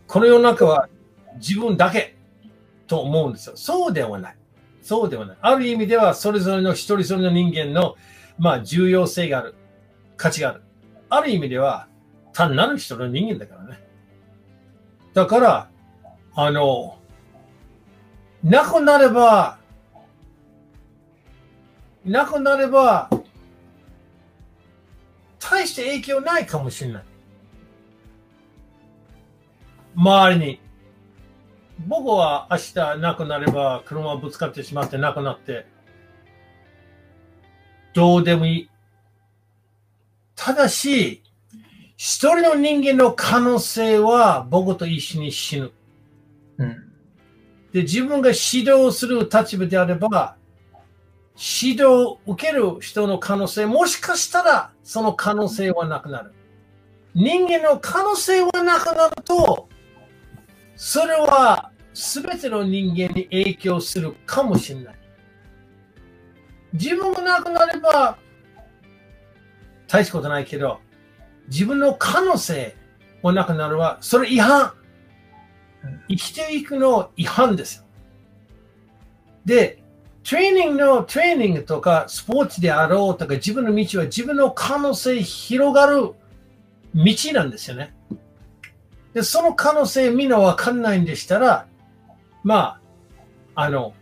[0.09, 0.89] この世の中は
[1.37, 2.17] 自分だけ
[2.89, 3.57] と思うんですよ。
[3.57, 4.37] そうではない。
[4.85, 5.37] そうではない。
[5.41, 7.97] ある意味では、それぞれの一人それの人間の、
[8.39, 9.55] まあ、重要性がある。
[10.19, 10.63] 価値がある。
[11.09, 11.89] ある意味では、
[12.35, 13.83] 単なる人の人間だからね。
[15.15, 15.71] だから、
[16.35, 16.99] あの、
[18.43, 19.59] なくなれば、
[22.05, 23.09] なくなれば、
[25.39, 27.05] 大して影響ないかもしれない。
[29.95, 30.64] 周りに。
[31.79, 35.67] 僕は明日亡くなれば車ぶつかってしまって亡くなって、
[37.95, 38.71] どうでもいい。
[40.35, 41.23] ただし、
[41.97, 45.73] 一人の人間の可能性は僕と一緒に死ぬ。
[46.59, 46.69] うん、
[47.73, 50.37] で、自分が指導する立場であれば、
[51.37, 56.33] 指導を受ける人の可能性、もしかしたらその可能性はなくなる。
[57.15, 59.69] 人間の可能性はなくなると、
[60.77, 64.95] それは全ての人間に影響するかもしれない。
[66.73, 68.19] 自分がなくなれば
[69.87, 70.81] 大したことないけど、
[71.49, 72.75] 自分の可能性
[73.23, 74.73] がなくなるは、それ違反。
[76.09, 77.85] 生きていくの違反ですよ。
[79.45, 79.83] で、
[80.25, 86.15] トレーニングのトレーニングとかスポーツであろうとか自分の道は自分の可能性広がる
[86.95, 87.95] 道なんですよね。
[89.15, 91.67] で、その可能性みんなわかんないんでしたら、
[92.43, 92.81] ま
[93.55, 93.95] あ、あの、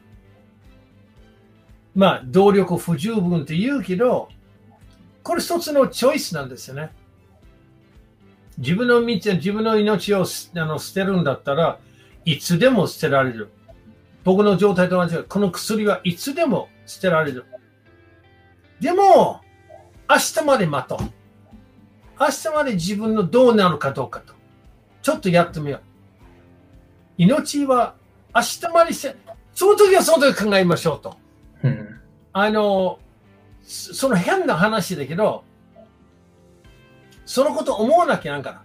[1.95, 4.29] まあ、動力不十分って言うけど、
[5.23, 6.91] これ一つのチョイスなんですよね。
[8.59, 11.79] 自分の道、自分の命をあの捨てるんだったら
[12.25, 13.51] いつでも捨てられる。
[14.25, 17.45] 僕の状態と同じこの薬はいつでも捨てられる。
[18.81, 19.41] でも、
[20.09, 20.99] 明日まで待とう。
[22.19, 24.42] 明日まで自分のどうなるかどうかと。
[25.03, 25.81] ちょっとやってみよう。
[27.19, 27.95] 命は
[28.35, 29.17] 明日までせ、
[29.55, 31.17] その時はその時考えましょうと。
[31.63, 32.01] うん、
[32.33, 32.99] あの、
[33.63, 35.45] その変な話だけど、
[37.27, 38.63] そのこと思わなきゃなんかな。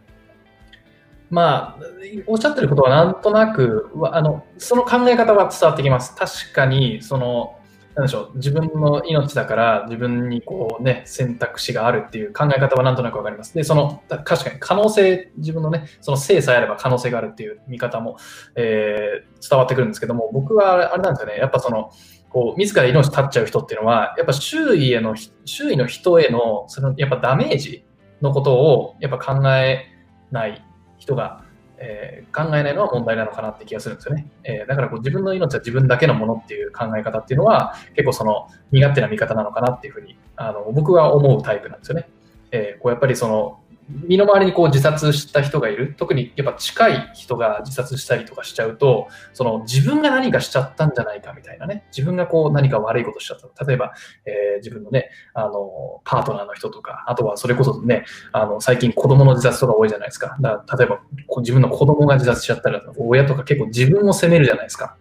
[1.29, 1.79] まあ、
[2.25, 6.15] おっしゃってることはなんとなく、あの、その考え方は伝わってきます。
[6.15, 7.56] 確かに、その、
[7.97, 13.55] なんでしょう、自分の命だから自分にこうね、選択肢があるっていう考え方はなんとなくわかります。
[13.55, 18.17] で、その、確かに可能性、自分のね、その性さえあれば可能性があるっていう見方も、
[18.55, 21.89] えー、伝わってくるんですけども、僕はあれなんですよね、やっぱその、
[22.29, 27.83] こう、自ら命絶っちゃう人っていうのは、やっぱ周囲への、周囲の人への、その、やっぱダメージ
[28.21, 29.87] のことを、やっぱ考え
[30.29, 30.63] ない
[30.99, 31.46] 人が
[31.79, 34.27] えー、考えないのは問題なのかなって気がするんですよね。
[34.43, 42.09] えー、だからこう自分の命は自分だけのものっていう考え方っていうのは結構その苦手な見方なのかなっていうふうにあの僕は思うタイプなんですよね。
[42.51, 43.59] えー、こうやっぱりその
[43.89, 45.95] 身の回りにこう自殺した人がいる。
[45.97, 51.85] 特にやっぱ近い人が自殺したりとかしちゃうとその自分が何かしちゃったんじゃないかみたいなね。
[51.95, 53.93] 自分がこう何か悪いことしちゃった例えば、
[54.25, 60.37] えー、自分のねあのパートナーの人とかあとはそれこそねあの最近子供の自殺とか多いじゃないですか。
[60.41, 60.99] だから例えば
[61.39, 64.95] 自分の子供が自殺しちゃったら親とか結構自分を責めるじゃないですか、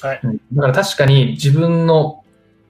[0.00, 0.20] はい、
[0.52, 2.24] だから確かに自分の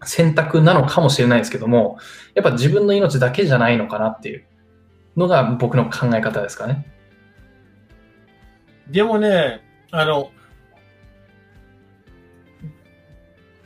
[0.04, 1.98] 選択なのかもしれないですけども
[2.34, 4.44] やっぱ自分の命だけじゃないのかなっていう
[5.18, 6.86] のが僕の考え方ですかね。
[8.88, 9.60] でもね、
[9.90, 10.30] あの、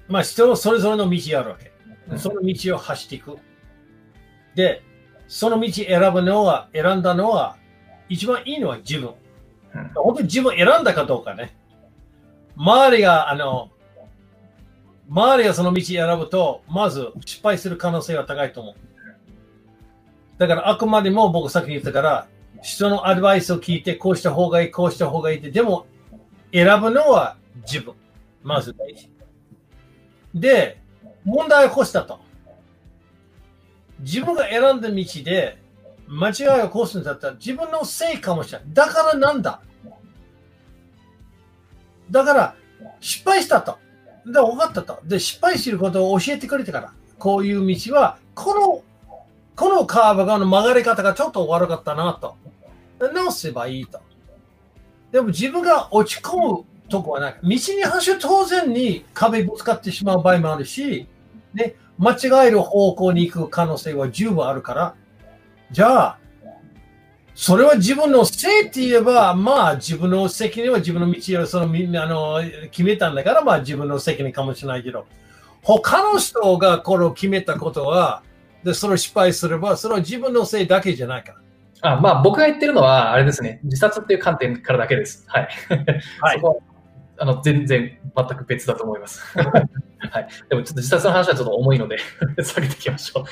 [0.08, 1.70] まあ人それぞれの道あるわけ。
[2.18, 3.38] その道を走っていく。
[4.54, 4.82] で、
[5.28, 7.56] その道選ぶのは、選んだのは、
[8.08, 9.14] 一番いいのは自分。
[9.94, 11.56] 本当に自分選んだかどうかね。
[12.56, 13.70] 周りが、あの、
[15.08, 18.74] 周りがその道選ぶと、まず失敗する可能性が高いと思う。
[20.42, 22.26] だからあくまでも僕さっき言ったから、
[22.62, 25.86] 人のアドバイスを聞いて、こうした方がいい、こうした方がいいって、でも
[26.52, 27.94] 選ぶのは自分。
[28.42, 29.08] まず大事。
[30.34, 30.80] で、
[31.24, 32.18] 問題を起こしたと。
[34.00, 35.58] 自分が選んだ道で
[36.08, 38.68] 間違いを起こすんだったら自分のせいかもしれない。
[38.72, 39.62] だからなんだ
[42.10, 42.56] だから
[42.98, 43.78] 失敗したと。
[44.26, 44.98] で、分かったと。
[45.04, 48.91] で、失敗することを教えてくれてから、こういう道は、この
[49.56, 52.36] このカーブがの曲がり方がちょっと悪かったなと。
[52.98, 54.00] 直せばいいと。
[55.10, 57.34] でも自分が落ち込むとこはない。
[57.42, 61.06] 道に走る当然に壁ぶつかってしまう場合もあるし、
[61.54, 64.94] で、間違える方向に行く可能性は十分あるから、
[65.70, 66.18] じゃあ、
[67.34, 72.40] それは自分のせいって言えば、まあ自分の責任は自分の道をそのみんなあの
[72.70, 75.06] 決めたんだから、まあ自分の責任かもしれないけど、
[75.62, 78.22] 他の人がこれを決めたことは、
[78.64, 81.38] で、それを失敗すれば、それは自分のせいだけじゃないから。
[81.94, 85.24] あまあ、僕が言ってるのは、あれですね、自殺っていう観点からだけです。
[85.26, 85.48] はい。
[86.20, 86.62] はい、そこ
[87.18, 89.22] あの全然全く別だと思います。
[89.38, 90.28] はい。
[90.48, 91.98] でもちょっと自殺の話はちょっと重いので
[92.42, 93.24] 下げていきましょう。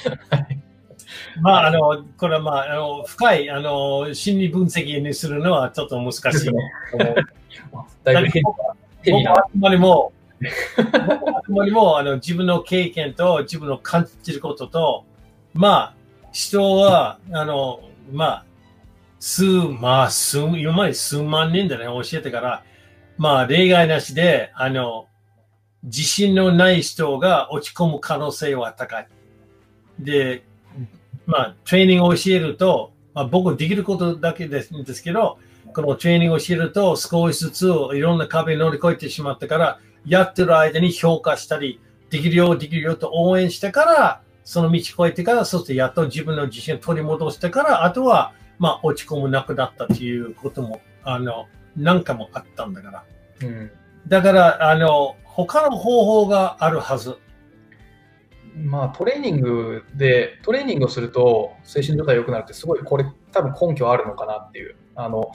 [1.43, 6.22] まあ、あの、これはまあ、あの深い、あの、心理分析にするのはちょっと難しい。
[8.05, 8.31] だいぶ
[9.03, 9.33] ヘビな。
[9.33, 10.12] あくまでも、
[11.35, 15.05] あくまでもあの自分の経験と自分の感じることと、
[15.55, 15.94] まあ、
[16.32, 17.80] 人は、あの、
[18.12, 18.44] まあ、
[19.18, 22.64] 数、まあ、数、今まで数万人でね、教えてから、
[23.18, 25.07] まあ、例外なしで、あの、
[25.82, 29.09] 自信のない人が落ち込む可能性は高い。
[29.98, 30.44] で、
[31.26, 35.38] まあ、トレーニングを教えると、まあ、僕できることだけですですけど、
[35.74, 41.80] このトレーニングを教えると、少しずついろんな壁乗り越えてしまってから、やってる間に評価したり、
[42.11, 53.05] できるよ、できるよと応援してから、その道越えてから、そしてやっと自分の自信を取り戻してから、あとは、まあ、落ち込むなくなったということも、あの、何回もあったんだから。
[53.43, 53.70] うん、
[54.09, 57.16] だから、あの、他の方法があるはず。
[58.57, 64.76] まあ、トレーニングで、トレーニングをすると精神状態良くなるって、すごい、これ、多分根拠あるのかなっていう。
[64.97, 65.30] あの、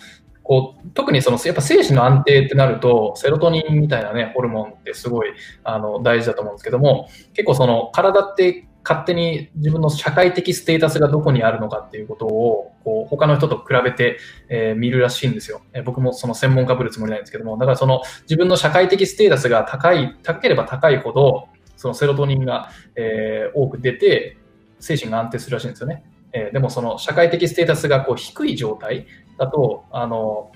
[0.45, 5.33] こう特にそのやっぱ精神の安定ってなるとセロトニンみたいなねホルモンってすごい
[5.63, 15.61] あの大事だと思うんですけども結構その体って勝手に自分の社会的ステータスがどこにあるのかっていうことを、こう、他の人と比べて、えー、見るらしいんですよ。
[15.73, 24.37] えー、僕もその専門家ぶるつもりなんですけども、だからその自分の社会的ステータスが高い、高ければ高いほど、そのセロトニンが、えー、多く出て、
[24.79, 26.03] 精神が安定するらしいんですよね。
[26.31, 29.07] えー、でもその社会的ステータスがこう低い状態
[29.37, 30.51] だと、あの、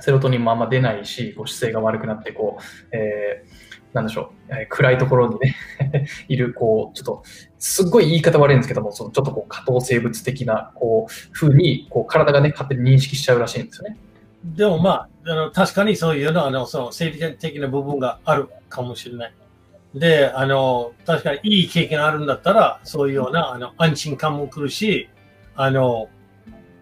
[0.00, 5.56] セロトニンもあんま出ないし、こう姿勢が悪くなって、こう、えー、なんでしょう、えー、暗いところにね
[6.28, 7.22] いる、こう、ちょっと、
[7.68, 13.98] すっごい言い方悪いんですけども、そのちょっとこう、下等生物的な、こう、風に、こう、体がね、勝手に認識しちゃうらしいんですよね。
[14.44, 19.34] でもまあ、あの確かにそういうのは、あの、その、生理的な部分があるかもしれない。
[19.96, 25.08] で、あの、確かにいい経験あるんだったら、そういうような、あの、安心感も来るし、
[25.56, 26.08] あの、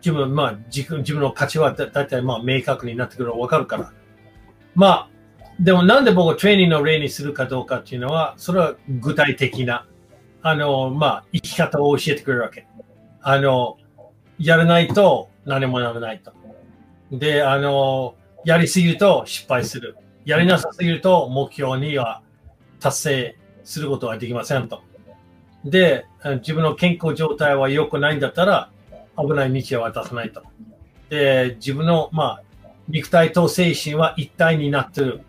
[0.05, 3.91] 自分、まあ、自分自分の価値はだだいたいまあ明確になってくるのわかるから。
[4.75, 5.09] まあ、
[5.59, 9.87] でもなんで僕はトレーニングの例にするかどうかっていうのは、それは具体的な、
[10.47, 12.67] あの、まあ、生き方を教えてくれるわけ。
[13.23, 13.79] あの、
[14.39, 16.35] やらないと何もならないと。
[17.11, 18.15] で、あの、
[18.45, 19.97] やりすぎると失敗する。
[20.27, 22.21] やりなさすぎると目標には
[22.79, 24.83] 達成することはできませんと。
[25.65, 26.05] で、
[26.41, 28.71] 自分の健康状態は良くないんだったら、
[29.17, 30.43] 危ない道は渡さないと。
[31.09, 32.43] で、自分の、まあ、
[32.89, 35.23] 肉体と精神は一体になってる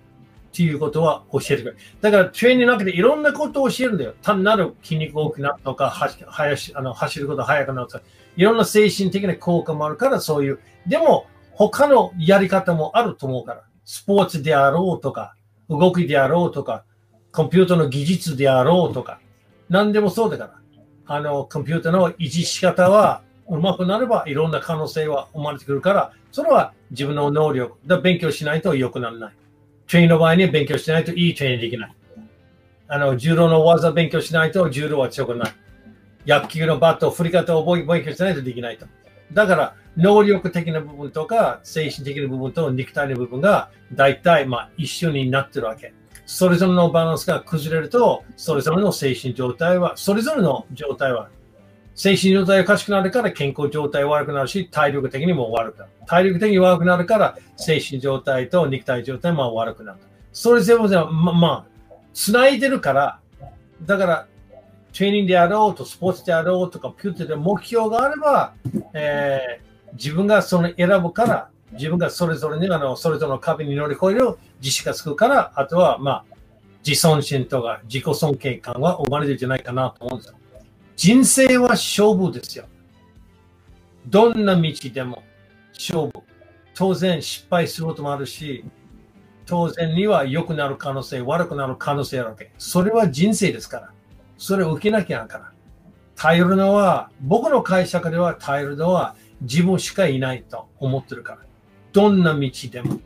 [0.55, 1.77] っていうことは教えてくれる。
[1.99, 4.13] だから、トレーニングの中でいろんなことを教えるんだよ。
[4.21, 8.05] 単なる筋肉大きくなったとか、走あの走ること速くなったとか。
[8.37, 10.59] いろんな精神的な効果もあるから、そういう。
[10.87, 13.63] でも、他のやり方もあると思うから。
[13.83, 15.35] スポーツであろうとか、
[15.69, 16.85] 動きであろうとか、
[17.33, 19.19] コンピューターの技術であろうとか、
[19.67, 20.51] 何でもそうだから。
[21.07, 29.33] あの、コンピューターの維持仕方はうまくなればいろんな可能性は生まれてくるから、それは自分の能力で勉強しないと良くならない。
[29.87, 31.95] トレインの場合に勉強しないといいトレインできない。
[32.87, 35.53] あの、柔道の技勉強しないと柔道は強くない。
[36.27, 38.87] 野球のバット、振り方を勉強しないとできないと。
[39.33, 45.93] だから、能力的な部分とか、精神的な部分と肉体の部分が、大体、まあ、一緒になってるわけ。
[46.25, 51.29] それぞれのバランスが崩れると、それぞれの精神状態は、それぞれの状態は、
[51.95, 55.91] 精神状態がおかしくなるから健康状態悪くなるし、体力的にも悪くなる。
[56.05, 59.99] 体力的に悪くなるから、精神状態と肉体状態も悪くなる。
[60.33, 63.19] それ全部ま、まあ、繋いでるから、
[63.81, 64.27] だから、
[64.93, 68.53] トレーニングであろうと、スポーツであろうとか、ピュートで目標があれば、
[68.93, 76.25] えー、自分がその選ぶから、自分がそれぞれにあのそれぞれの壁に乗り越える自信がつくから、あとは、まあ、
[76.85, 80.37] 自尊心とか自己尊敬感は生まれるんじゃないかなと思うんですよ。
[80.95, 82.65] 人生は勝負ですよ。
[84.07, 85.23] どんな道でも
[85.73, 86.13] 勝負。
[86.73, 88.63] 当然失敗することもあるし、
[89.45, 92.51] 当然には良くなる可能性、悪くなる可能性あるわけ。
[92.57, 93.91] それは人生ですから。
[94.37, 95.51] それを受けなきゃなから。
[96.15, 101.39] 頼るのは、僕の解釈では頼るのは自分しかいないと思ってるから。
[101.93, 102.99] どんな道でも。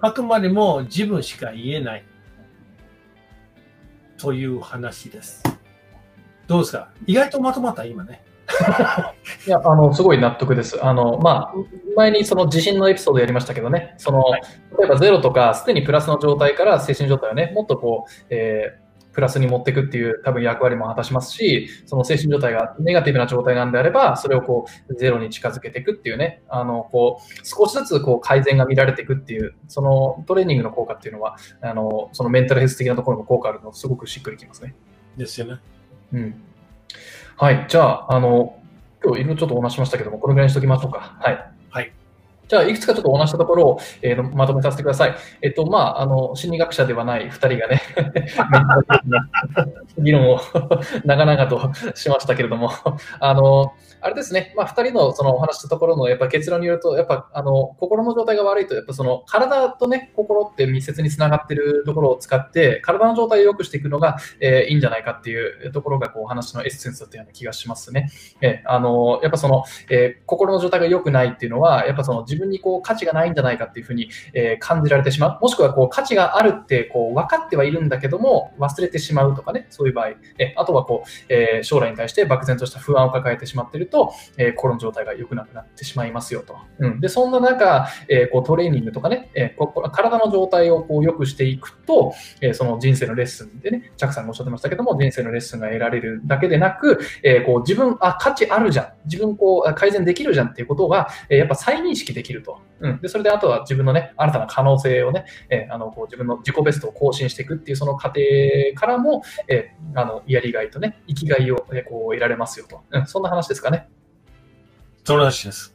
[0.00, 2.04] あくまでも自分しか言えない
[4.18, 5.42] という話です。
[6.48, 6.90] どうですか？
[7.06, 7.84] 意外とまとまった？
[7.84, 8.24] 今ね。
[9.46, 10.84] いや、あの、すごい納得です。
[10.84, 11.54] あの、まあ、
[11.94, 14.42] 前にその地震のエピソードやりましたけどね、その、はい、
[14.78, 34.76] 例えばゼロとか、すでにプラスの状態から精神状態をね、もっとこう、えープラスに持っていくっていう多分役割も果たしますし、その精神状態がネガティブな状態なんであれば、それをこうゼロに近づけていくっていうね、あのこう少しずつこう改善が見られていくっていう、そのトレーニングの効果っていうのは、あのそのメンタルヘルス的なところの効果あるのすごくしっくりきますね。
[35.16, 35.56] ですよね。
[36.12, 36.42] うん。
[37.36, 38.58] はい、じゃあ、あの、
[39.02, 41.16] 今日いろいろちょっとお話しましたけども、このぐらいにしときましょうか。
[41.20, 41.58] はい。
[42.48, 45.14] じゃあ、いくつかちょっとお話したところを、えー、まとめさせてください。
[45.42, 47.82] えっと、まあ、あの、心理学者ではない2人がね
[49.98, 50.40] 議論を
[51.04, 52.70] 長々としましたけれども、
[53.20, 68.10] あの、あれですね、まあ、2人のそのお話したところのやっぱ結論によると、やっぱあの心の状態が悪いと、やっぱその体とね、心って密接につながっているところを使って、体の状態を良くしていくのが、えー、いいんじゃないかっていうところがこう話のエッセンスだったような気がしますね。
[68.40, 75.38] えー、あのやっぱその、えー、心の状態が良くないっていうのは、やっぱその自分にこう価値がないんじゃないかっていうふうに、え感じられてしまう。
[75.40, 80.08] もしくはこう価値があるってこう分かってはいるんだけども、忘れてしまうとかね、そういう場合。
[80.38, 86.56] えあとはこう、え将来に対して漠然とした不安を抱えてしまっていると、え心の状態が良くなくなってしまいますよと。
[86.78, 102.60] うん、でそんな中、えー、こうトレーニングとかね、えー、こ体の状態をこう良くしていくと、え、その人生のレッスンでね、チャクさんがおっしゃってましたけども、人生のレッスンが得られるだけでなく、えこう自分、あ、価値あるじゃん、自分こう改善できるじゃんっていうことが、えやっぱ再認識できると。
[102.80, 108.20] うん、でそれであとは自分のね、新たな可能性をね、え、あのこう自分の自己ベストを更新していくっていうその過程
[108.74, 113.06] からも、え、あのやりがいとね、生きがいを、えこう得られますよと、うん。
[113.06, 113.77] そんな話ですかね。
[115.08, 115.74] その話です。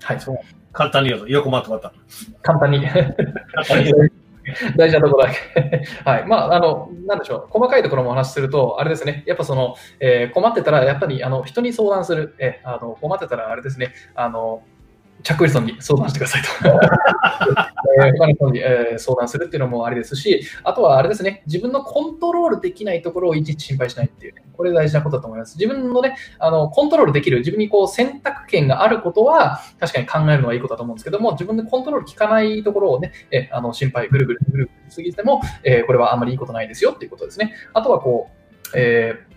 [0.00, 0.20] はい。
[0.20, 0.38] そう
[0.72, 1.92] 簡単に言うと、よくまとまった。
[2.40, 2.86] 簡単に。
[2.86, 3.12] 簡
[3.66, 3.92] 単に
[4.76, 6.26] 大事なところだけはい。
[6.28, 7.46] まあ、あの、なんでしょう。
[7.50, 9.24] 細かいところもお話しすると、あれですね。
[9.26, 12.36] やっぱその、えー、困ってたら、やっぱり、あの、人に相談する。
[12.38, 13.92] えー、あの、困ってたら、あれですね。
[14.14, 14.62] あの、
[15.22, 16.48] チャック・ウィルソンに相談してくださいと。
[18.00, 25.56] えー、他の人に、えー、相談するっていうのもありですし、あとはあれですね、自分のコントロールできないところをいちいち心配しないっていう、ね、これ大事なことだと思います。
[25.58, 37.54] 自分のね、あのコントロールできる、自分にこう選択権があることは、確かに考えるのはいいことだと思うんですけども、自分でコントロール効かないところをね、えあの心配、ぐるぐるぐるぐるすぎても、えー、これはあんまりいいことないですよっていうことですね。
[37.74, 39.27] あとはこう、えー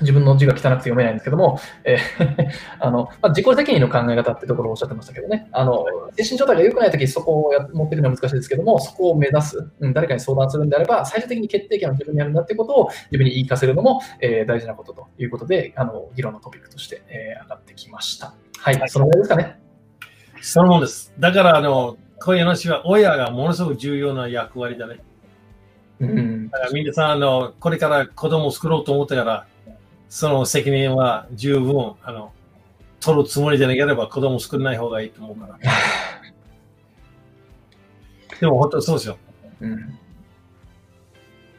[0.00, 2.48] 自分の字が汚くて読めないんですけども、えー
[2.80, 5.84] あのまあ、自己責任の考え方ってところをおっしゃってましたけどね、あの
[6.16, 18.34] 精神状態が良くないとき、そこをや持っていくのは難しいですけども、そこを目指す、うん、誰かに相談するんであれば、最終的に決定権は自分にあるんだってことを自分に言い聞かせるのも、えー、大事なことということで、あの議論のトピックとして、えー、上がってきました。
[18.58, 19.58] はい、はい、そのぐらいですかね。
[20.40, 21.12] そのもんです。
[21.18, 25.00] だから、あの、こういう話は親がものすごく重要な役割だね。
[26.00, 29.46] うん、だから皆さんあの、これから子供を作ろうと思ったから、
[30.08, 32.32] その責任は十分、あの、
[33.00, 35.58] 取るつもりでなければ子供作らない方がいいと思うから。
[38.40, 39.18] でも本当そうですよ。
[39.60, 39.98] うん、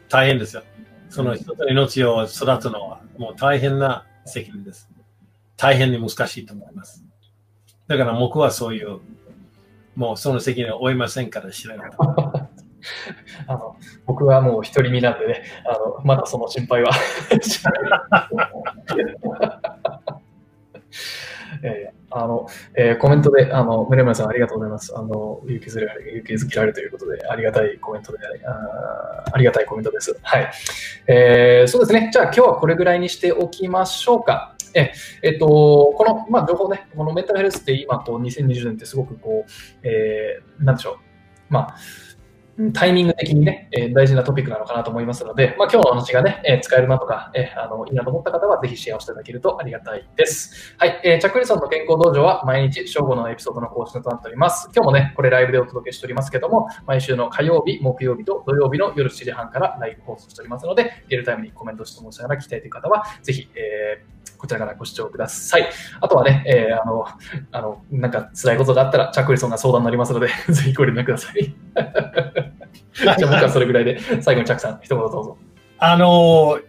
[0.10, 0.64] 大変ですよ。
[1.10, 4.90] その人の命を育つのはもう大変な責任です。
[5.58, 7.04] 大変に難しいと思います。
[7.88, 9.00] だから僕はそういう、
[9.96, 11.92] もうその責任を負いませんから知らない。
[13.48, 13.76] あの
[14.06, 16.92] 僕はもう独り身なんでね、あのまだその心配は
[21.62, 24.94] えー、あの、えー、コメントで、あの、村村さんありがとうございます。
[24.96, 30.18] あの、勇気づられ、勇気づけられるということで、ありがたいコメントであ、ありがたいコメントです。
[30.22, 30.52] はい。
[31.08, 32.10] えー、そうですね。
[32.14, 34.56] じゃあ今日はこれぐらいにしておきましょうか。
[34.76, 34.92] え
[35.24, 39.52] えっと、この、まあ、情報ね、このメンタルヘルスって今と2020年ってすごくこう、
[39.84, 40.98] えー、なんでしょう。
[41.50, 41.76] まあ、
[42.74, 50.76] タイミング的にね、えー、大事なトピックなのかなと思いますので、まあ、今日の話がね、えー、使えるなとか、えー、あのいいなと思った方はぜひシェアをしていただけるとありがたいです。
[50.78, 54.70] はい、えー、チャックリソンの健康道場は毎日正午のエピソードの更新となっております。
[54.76, 65.70] 今日もね、これライブでお届けしておりますけども、毎週の火曜日、木曜日と土曜日の夜7時半からライブ放送しておりますので、リアルタイムにコメント、質問しながら聞きたいという方は、ぜひ、えーこちらからご視聴ください。
[66.00, 67.06] あとはね、えー、あの、
[67.52, 71.54] あの、なんか辛いことがあったら、チャックリソンが相談になりますので、 ぜひご連絡ください。
[73.04, 75.38] じゃあ僕はそれぐらいで、最後にチャックさん、一言どうぞ。
[75.78, 76.60] あの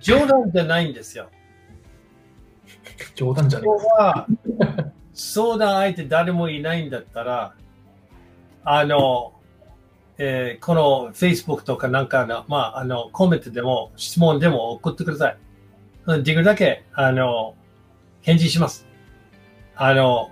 [0.00, 1.28] 冗談じゃないんですよ。
[3.14, 4.26] 冗談じゃないは、
[5.12, 7.54] 相談相手誰もいないんだったら、
[8.64, 9.34] あの、
[10.18, 16.22] えー、この Facebook とかなんかの、まあ、あの、コメントでも質問でも送ってください。
[16.22, 17.54] できるだけ、あの、
[18.22, 18.86] 返事します。
[19.74, 20.30] あの、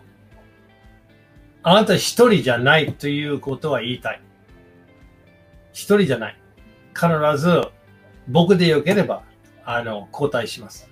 [1.62, 4.20] あなた一人じゃないということは言いたい。
[5.72, 6.36] 一人じゃない。
[6.94, 7.08] 必
[7.38, 7.62] ず
[8.28, 9.22] 僕でよければ、
[9.64, 10.90] あの、交代します。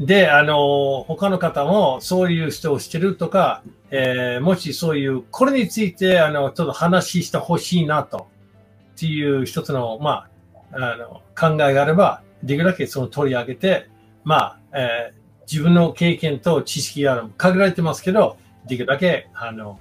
[0.00, 8.28] で、あの、他の方もそういう人をしてるとか、えー、もしそういう、これについて、あの、ちょっと話してほしいなと、
[8.96, 10.28] っていう一つの、ま
[10.72, 13.88] あ、あの、考えがあれば、できるだけその取り上げて、
[14.24, 19.78] まあ、えー、自分の経験と知識が限られてますけど、できるだけ、あの、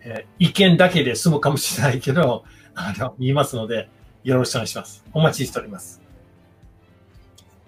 [0.00, 2.44] えー、意見だけで済むかもしれないけど、
[2.80, 3.88] あの、言いますので、
[4.24, 5.04] よろしくお願いします。
[5.12, 6.00] お待ちしております。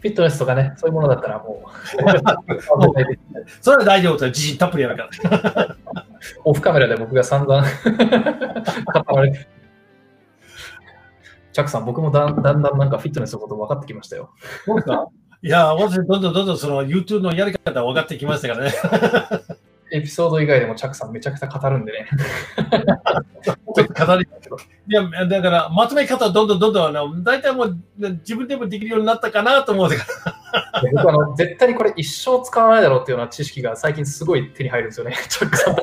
[0.01, 1.71] フィットネスとかね、そういうものだったらもう。
[3.61, 5.77] それは大丈夫と自信たっぷりやるから。
[6.45, 7.63] オフカメラで僕が散々
[9.05, 9.49] 語られて。
[11.53, 14.31] チャックさん、僕もだんだんなんかフィットネスのこと分かってきましたよ。
[14.65, 15.09] そうですか？
[15.43, 18.73] いや、私、どんどんどんどんその YouTube のやり方分かってきましたからね。
[19.93, 22.09] エピソード以外でもチャックさんめちゃくちゃ語るんでね。
[23.43, 24.57] ちょっと語りけど。
[24.57, 30.83] いや、だから、まとめ方どんどんどんどん、あの、大体もう自分でもできるようになったかなと思うから。
[30.93, 35.17] 僕あの、絶対にこれ一生使わないだろうっていうような知識が最近すごい手に入るんですよね。
[35.29, 35.77] チャックさん。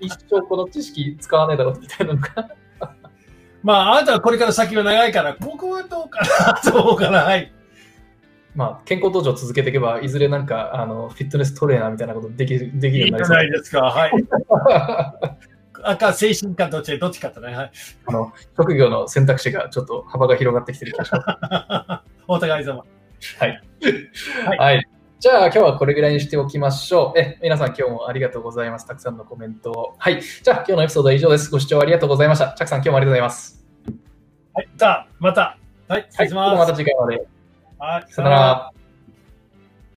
[0.00, 2.50] 一生この知識使わないだろうみたいなのが。
[3.62, 7.52] まあ、あなたはこれから先は長いから、僕はどうかなと思うから、はい。
[8.56, 13.44] まあ、健康道場続けていけば、いずれなんか、あの、フィットネストレーナーみたいなことできる、できるようになりそう。
[13.44, 14.12] いいじゃないですか、はい。
[15.82, 17.70] 赤、精神科どっちどっちかとね、はい。
[18.06, 22.10] あの、職業の選択肢がちょっと幅が広がってきてる気がします。
[22.26, 22.78] お互い様。
[23.38, 23.62] はい。
[24.46, 24.58] はい。
[24.58, 24.88] はい。
[25.18, 27.18] じゃあ今日はこれぐらいにしておきましょう。
[27.18, 28.86] え、皆さん今日もありがとうございます。
[28.86, 29.94] たくさんのコメントを。
[29.98, 30.20] はい。
[30.20, 31.50] じゃあ今日のエピソードは以上です。
[31.50, 32.48] ご視聴ありがとうございました。
[32.48, 33.64] チャックさん今日もありがとうございます。
[34.54, 34.68] はい。
[34.76, 35.58] じゃあまた。
[35.88, 36.06] はい。
[36.10, 36.48] 失礼します。
[36.50, 37.35] はい、また次回まで。
[37.78, 38.12] はい。
[38.12, 38.75] さよなら。